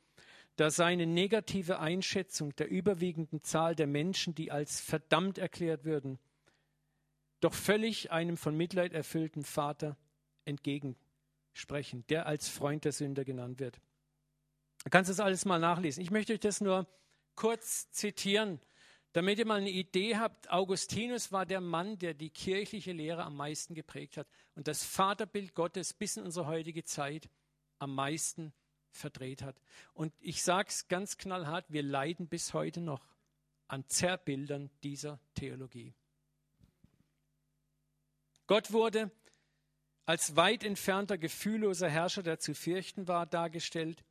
[0.55, 6.17] da seine negative Einschätzung der überwiegenden Zahl der Menschen, die als verdammt erklärt würden,
[7.41, 9.97] doch völlig einem von Mitleid erfüllten Vater
[10.45, 13.79] entgegensprechen, der als Freund der Sünder genannt wird.
[14.83, 16.01] Du kannst das alles mal nachlesen.
[16.01, 16.87] Ich möchte euch das nur
[17.35, 18.59] kurz zitieren,
[19.15, 23.37] damit ihr mal eine Idee habt, Augustinus war der Mann, der die kirchliche Lehre am
[23.37, 27.29] meisten geprägt hat und das Vaterbild Gottes bis in unsere heutige Zeit
[27.79, 28.51] am meisten
[28.91, 29.55] verdreht hat.
[29.93, 33.07] Und ich sage es ganz knallhart, wir leiden bis heute noch
[33.69, 35.93] an Zerrbildern dieser Theologie.
[38.47, 39.11] Gott wurde
[40.05, 44.03] als weit entfernter, gefühlloser Herrscher, der zu fürchten war, dargestellt.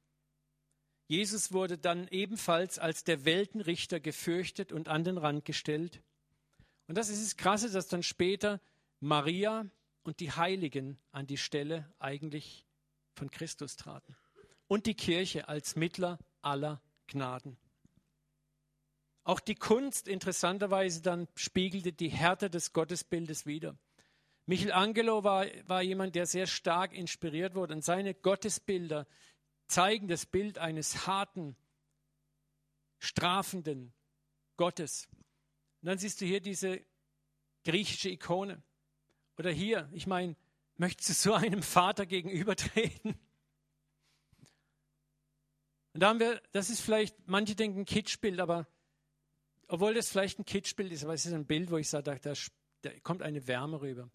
[1.07, 6.03] Jesus wurde dann ebenfalls als der Weltenrichter gefürchtet und an den Rand gestellt.
[6.87, 8.61] Und das ist das Krasse, dass dann später
[9.01, 9.67] Maria
[10.03, 12.65] und die Heiligen an die Stelle eigentlich
[13.15, 14.17] von Christus traten.
[14.67, 17.59] Und die Kirche als Mittler aller Gnaden.
[19.25, 23.77] Auch die Kunst interessanterweise dann spiegelte die Härte des Gottesbildes wider.
[24.47, 27.75] Michelangelo war, war jemand, der sehr stark inspiriert wurde.
[27.75, 29.07] Und seine Gottesbilder
[29.67, 31.57] zeigen das Bild eines harten,
[32.99, 33.93] strafenden
[34.57, 35.09] Gottes.
[35.83, 36.85] Und dann siehst du hier diese
[37.65, 38.63] griechische Ikone.
[39.37, 40.37] Oder hier, ich meine,
[40.77, 43.19] möchtest du so einem Vater gegenübertreten?
[45.93, 48.67] Und da haben wir, das ist vielleicht, manche denken Kitschbild, aber
[49.69, 52.33] obwohl das vielleicht ein Kitschbild ist, aber es ist ein Bild, wo ich sage, da,
[52.83, 54.11] da kommt eine Wärme rüber.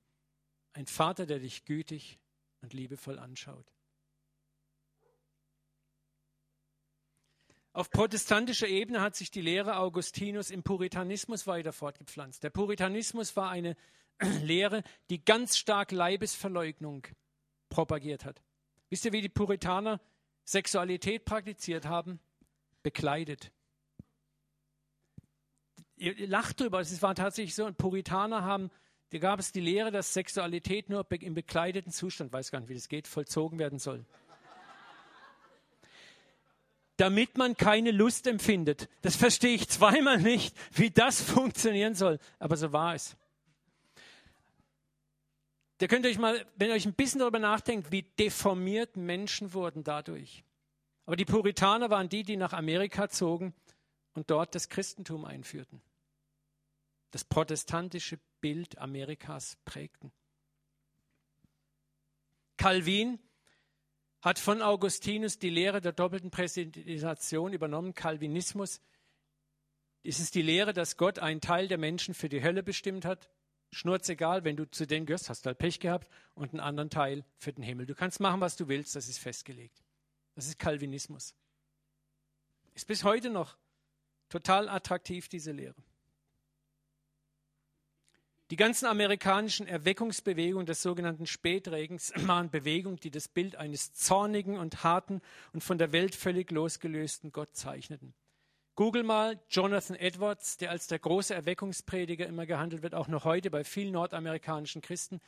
[0.73, 2.19] Ein Vater, der dich gütig
[2.61, 3.65] und liebevoll anschaut.
[7.79, 12.43] Auf protestantischer Ebene hat sich die Lehre Augustinus im Puritanismus weiter fortgepflanzt.
[12.43, 13.77] Der Puritanismus war eine
[14.43, 17.07] Lehre, die ganz stark Leibesverleugnung
[17.69, 18.43] propagiert hat.
[18.89, 20.01] Wisst ihr, wie die Puritaner
[20.43, 22.19] Sexualität praktiziert haben?
[22.83, 23.53] Bekleidet.
[25.95, 28.71] Ihr lacht drüber, es war tatsächlich so, Puritaner haben,
[29.11, 32.73] da gab es die Lehre, dass Sexualität nur im bekleideten Zustand, weiß gar nicht, wie
[32.73, 34.05] das geht, vollzogen werden soll
[36.99, 38.89] damit man keine Lust empfindet.
[39.01, 43.15] Das verstehe ich zweimal nicht, wie das funktionieren soll, aber so war es.
[45.77, 49.53] Da könnt ihr euch mal, wenn ihr euch ein bisschen darüber nachdenkt, wie deformiert Menschen
[49.53, 50.43] wurden dadurch.
[51.05, 53.53] Aber die Puritaner waren die, die nach Amerika zogen
[54.13, 55.81] und dort das Christentum einführten.
[57.11, 60.11] Das protestantische Bild Amerikas prägten.
[62.57, 63.19] Calvin
[64.21, 68.81] hat von Augustinus die Lehre der doppelten Präsentation übernommen, Calvinismus.
[70.03, 73.29] Es ist die Lehre, dass Gott einen Teil der Menschen für die Hölle bestimmt hat.
[73.71, 77.23] Schnurzegal, wenn du zu denen gehörst, hast du halt Pech gehabt und einen anderen Teil
[77.37, 77.85] für den Himmel.
[77.85, 79.83] Du kannst machen, was du willst, das ist festgelegt.
[80.35, 81.35] Das ist Calvinismus.
[82.73, 83.57] Ist bis heute noch
[84.29, 85.75] total attraktiv, diese Lehre.
[88.51, 94.83] Die ganzen amerikanischen Erweckungsbewegungen des sogenannten Spätregens waren Bewegungen, die das Bild eines zornigen und
[94.83, 95.21] harten
[95.53, 98.15] und von der Welt völlig losgelösten Gott zeichneten.
[98.75, 103.51] Google mal Jonathan Edwards, der als der große Erweckungsprediger immer gehandelt wird, auch noch heute
[103.51, 105.19] bei vielen nordamerikanischen Christen.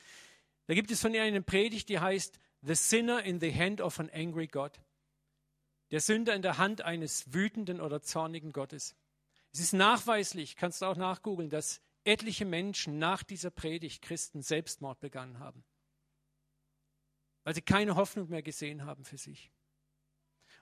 [0.67, 3.99] Da gibt es von ihm eine Predigt, die heißt The Sinner in the Hand of
[3.99, 4.79] an Angry God.
[5.91, 8.95] Der Sünder in der Hand eines wütenden oder zornigen Gottes.
[9.51, 14.99] Es ist nachweislich, kannst du auch nachgoogeln, dass etliche Menschen nach dieser Predigt Christen Selbstmord
[14.99, 15.63] begangen haben,
[17.43, 19.51] weil sie keine Hoffnung mehr gesehen haben für sich.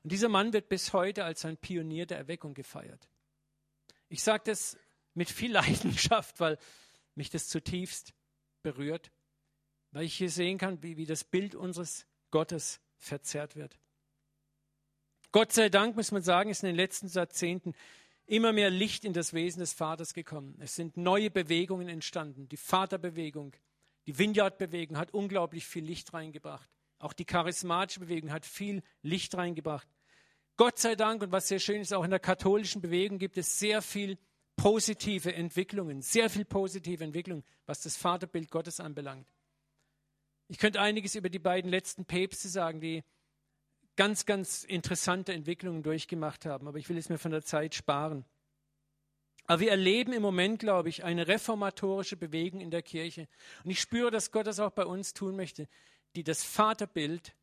[0.03, 3.09] Und dieser Mann wird bis heute als ein Pionier der Erweckung gefeiert.
[4.07, 4.77] Ich sage das
[5.13, 6.57] mit viel Leidenschaft, weil
[7.15, 8.13] mich das zutiefst
[8.61, 9.11] berührt,
[9.91, 13.79] weil ich hier sehen kann, wie, wie das Bild unseres Gottes verzerrt wird.
[15.31, 17.75] Gott sei Dank, muss man sagen, ist in den letzten Jahrzehnten
[18.29, 20.55] immer mehr Licht in das Wesen des Vaters gekommen.
[20.59, 22.47] Es sind neue Bewegungen entstanden.
[22.47, 23.53] Die Vaterbewegung,
[24.05, 26.69] die Vineyard-Bewegung hat unglaublich viel Licht reingebracht.
[26.99, 29.87] Auch die charismatische Bewegung hat viel Licht reingebracht.
[30.57, 33.57] Gott sei Dank, und was sehr schön ist, auch in der katholischen Bewegung gibt es
[33.57, 34.17] sehr viel
[34.55, 39.25] positive Entwicklungen, sehr viel positive Entwicklungen, was das Vaterbild Gottes anbelangt.
[40.49, 43.03] Ich könnte einiges über die beiden letzten Päpste sagen, die
[43.99, 48.23] ganz, ganz interessante Entwicklungen durchgemacht haben, aber ich will es mir von der Zeit sparen.
[49.43, 53.27] Aber wir erleben im Moment, glaube ich, eine reformatorische Bewegung in der Kirche.
[53.65, 55.67] Und ich spüre, dass Gott das auch bei uns tun möchte,
[56.15, 57.35] die das Vaterbild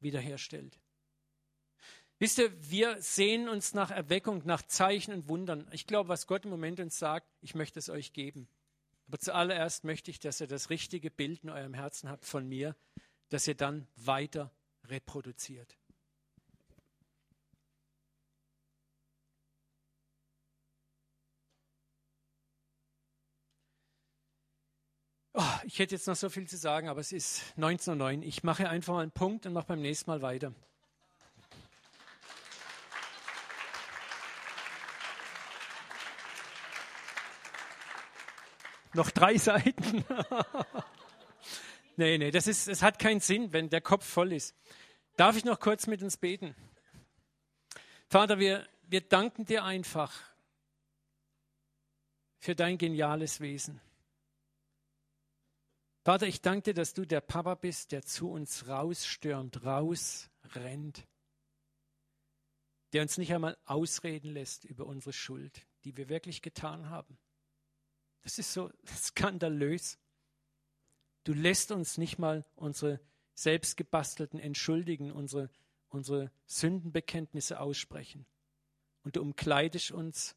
[0.00, 0.80] wiederherstellt.
[2.18, 5.68] Wisst ihr, wir sehen uns nach Erweckung, nach Zeichen und Wundern.
[5.72, 8.48] Ich glaube, was Gott im Moment uns sagt, ich möchte es euch geben.
[9.08, 12.76] Aber zuallererst möchte ich, dass ihr das richtige Bild in eurem Herzen habt von mir,
[13.28, 14.50] das ihr dann weiter
[14.84, 15.76] reproduziert.
[25.40, 28.22] Oh, ich hätte jetzt noch so viel zu sagen, aber es ist 19.09 Uhr.
[28.24, 30.52] Ich mache einfach mal einen Punkt und mache beim nächsten Mal weiter.
[38.94, 40.04] Noch drei Seiten.
[41.96, 44.56] nee, nee, das, ist, das hat keinen Sinn, wenn der Kopf voll ist.
[45.16, 46.56] Darf ich noch kurz mit uns beten?
[48.08, 50.12] Vater, wir, wir danken dir einfach
[52.40, 53.80] für dein geniales Wesen.
[56.08, 61.06] Vater, ich danke dir, dass du der Papa bist, der zu uns rausstürmt, rausrennt.
[62.94, 67.18] der uns nicht einmal ausreden lässt über unsere Schuld, die wir wirklich getan haben.
[68.22, 69.98] Das ist so skandalös.
[71.24, 73.00] Du lässt uns nicht mal unsere
[73.34, 75.50] selbstgebastelten Entschuldigen, unsere,
[75.90, 78.24] unsere Sündenbekenntnisse aussprechen.
[79.02, 80.36] Und du umkleidest uns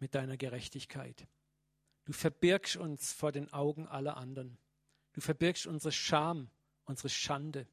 [0.00, 1.28] mit deiner Gerechtigkeit.
[2.04, 4.58] Du verbirgst uns vor den Augen aller anderen.
[5.18, 6.48] Du verbirgst unsere Scham,
[6.84, 7.66] unsere Schande.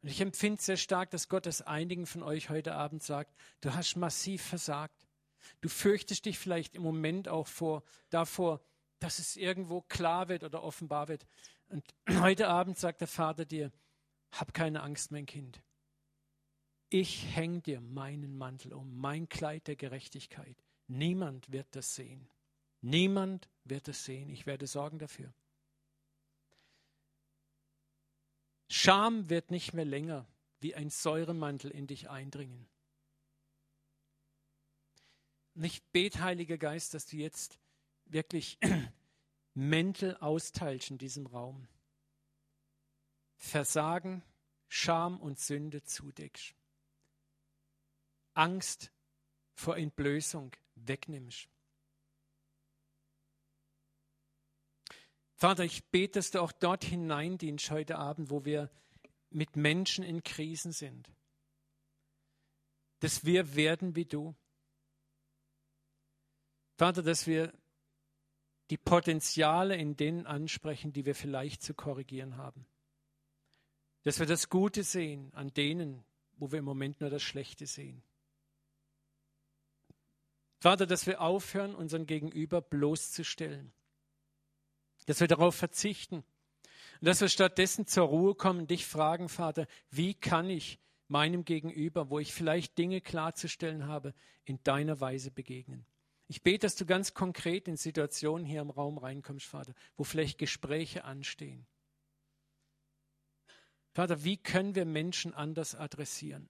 [0.00, 3.74] Und ich empfinde sehr stark, dass Gott es einigen von euch heute Abend sagt, du
[3.74, 5.06] hast massiv versagt.
[5.60, 8.62] Du fürchtest dich vielleicht im Moment auch vor, davor,
[9.00, 11.26] dass es irgendwo klar wird oder offenbar wird.
[11.68, 13.70] Und heute Abend sagt der Vater dir,
[14.32, 15.60] hab keine Angst, mein Kind.
[16.88, 20.64] Ich hänge dir meinen Mantel um, mein Kleid der Gerechtigkeit.
[20.86, 22.30] Niemand wird das sehen.
[22.80, 24.28] Niemand wird es sehen.
[24.28, 25.32] Ich werde sorgen dafür.
[28.68, 30.26] Scham wird nicht mehr länger
[30.60, 32.66] wie ein Säuremantel in dich eindringen.
[35.54, 37.58] Nicht bet, Heiliger Geist, dass du jetzt
[38.06, 38.58] wirklich
[39.54, 41.68] Mäntel austeilst in diesem Raum.
[43.36, 44.22] Versagen,
[44.68, 46.54] Scham und Sünde zudeckst.
[48.32, 48.90] Angst
[49.54, 51.48] vor Entblößung wegnimmst.
[55.44, 58.70] Vater, ich bete, dass du auch dort hineindienst heute Abend, wo wir
[59.28, 61.12] mit Menschen in Krisen sind.
[63.00, 64.34] Dass wir werden wie du.
[66.78, 67.52] Vater, dass wir
[68.70, 72.64] die Potenziale in denen ansprechen, die wir vielleicht zu korrigieren haben.
[74.02, 76.06] Dass wir das Gute sehen an denen,
[76.38, 78.02] wo wir im Moment nur das Schlechte sehen.
[80.62, 83.74] Vater, dass wir aufhören, unseren Gegenüber bloßzustellen
[85.06, 86.24] dass wir darauf verzichten.
[87.00, 90.78] Und dass wir stattdessen zur Ruhe kommen und dich fragen, Vater, wie kann ich
[91.08, 95.86] meinem Gegenüber, wo ich vielleicht Dinge klarzustellen habe, in deiner Weise begegnen.
[96.26, 100.38] Ich bete, dass du ganz konkret in Situationen hier im Raum reinkommst, Vater, wo vielleicht
[100.38, 101.66] Gespräche anstehen.
[103.92, 106.48] Vater, wie können wir Menschen anders adressieren,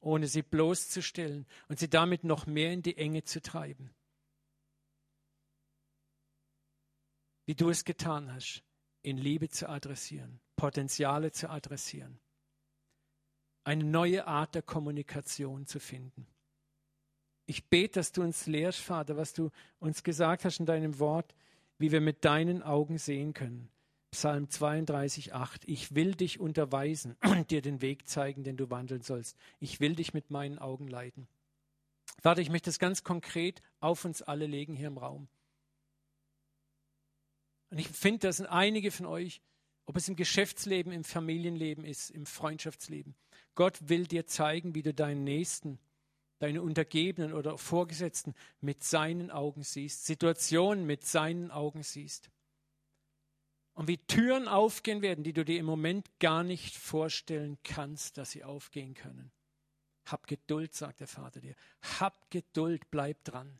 [0.00, 3.94] ohne sie bloßzustellen und sie damit noch mehr in die Enge zu treiben?
[7.46, 8.62] Wie du es getan hast,
[9.02, 12.20] in Liebe zu adressieren, Potenziale zu adressieren,
[13.64, 16.26] eine neue Art der Kommunikation zu finden.
[17.46, 21.34] Ich bete, dass du uns lehrst, Vater, was du uns gesagt hast in deinem Wort,
[21.78, 23.68] wie wir mit deinen Augen sehen können.
[24.12, 25.62] Psalm 32, 8.
[25.66, 29.36] Ich will dich unterweisen und dir den Weg zeigen, den du wandeln sollst.
[29.58, 31.26] Ich will dich mit meinen Augen leiten.
[32.20, 35.28] Vater, ich möchte es ganz konkret auf uns alle legen hier im Raum.
[37.72, 39.40] Und ich finde, das sind einige von euch,
[39.86, 43.14] ob es im Geschäftsleben, im Familienleben ist, im Freundschaftsleben.
[43.54, 45.78] Gott will dir zeigen, wie du deinen Nächsten,
[46.38, 52.30] deine Untergebenen oder Vorgesetzten mit seinen Augen siehst, Situationen mit seinen Augen siehst.
[53.72, 58.32] Und wie Türen aufgehen werden, die du dir im Moment gar nicht vorstellen kannst, dass
[58.32, 59.32] sie aufgehen können.
[60.04, 61.54] Hab Geduld, sagt der Vater dir.
[61.80, 63.58] Hab Geduld, bleib dran.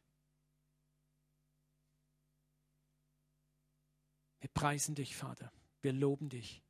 [4.43, 5.53] Wir preisen dich, Vater.
[5.83, 6.65] Wir loben dich.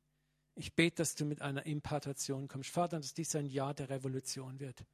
[0.53, 2.69] Ich bete, dass du mit einer Impartation kommst.
[2.69, 4.85] Vater, dass dies ein Jahr der Revolution wird.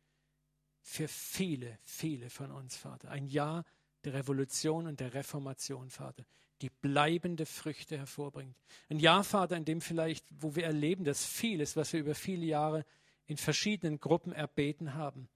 [0.81, 3.11] Für viele, viele von uns, Vater.
[3.11, 3.65] Ein Jahr
[4.05, 6.23] der Revolution und der Reformation, Vater,
[6.61, 8.55] die bleibende Früchte hervorbringt.
[8.87, 12.45] Ein Jahr, Vater, in dem vielleicht, wo wir erleben, dass vieles, was wir über viele
[12.45, 12.85] Jahre
[13.25, 15.27] in verschiedenen Gruppen erbeten haben,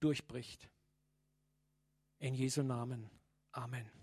[0.00, 0.68] durchbricht.
[2.18, 3.08] In Jesu Namen.
[3.52, 4.01] Amen.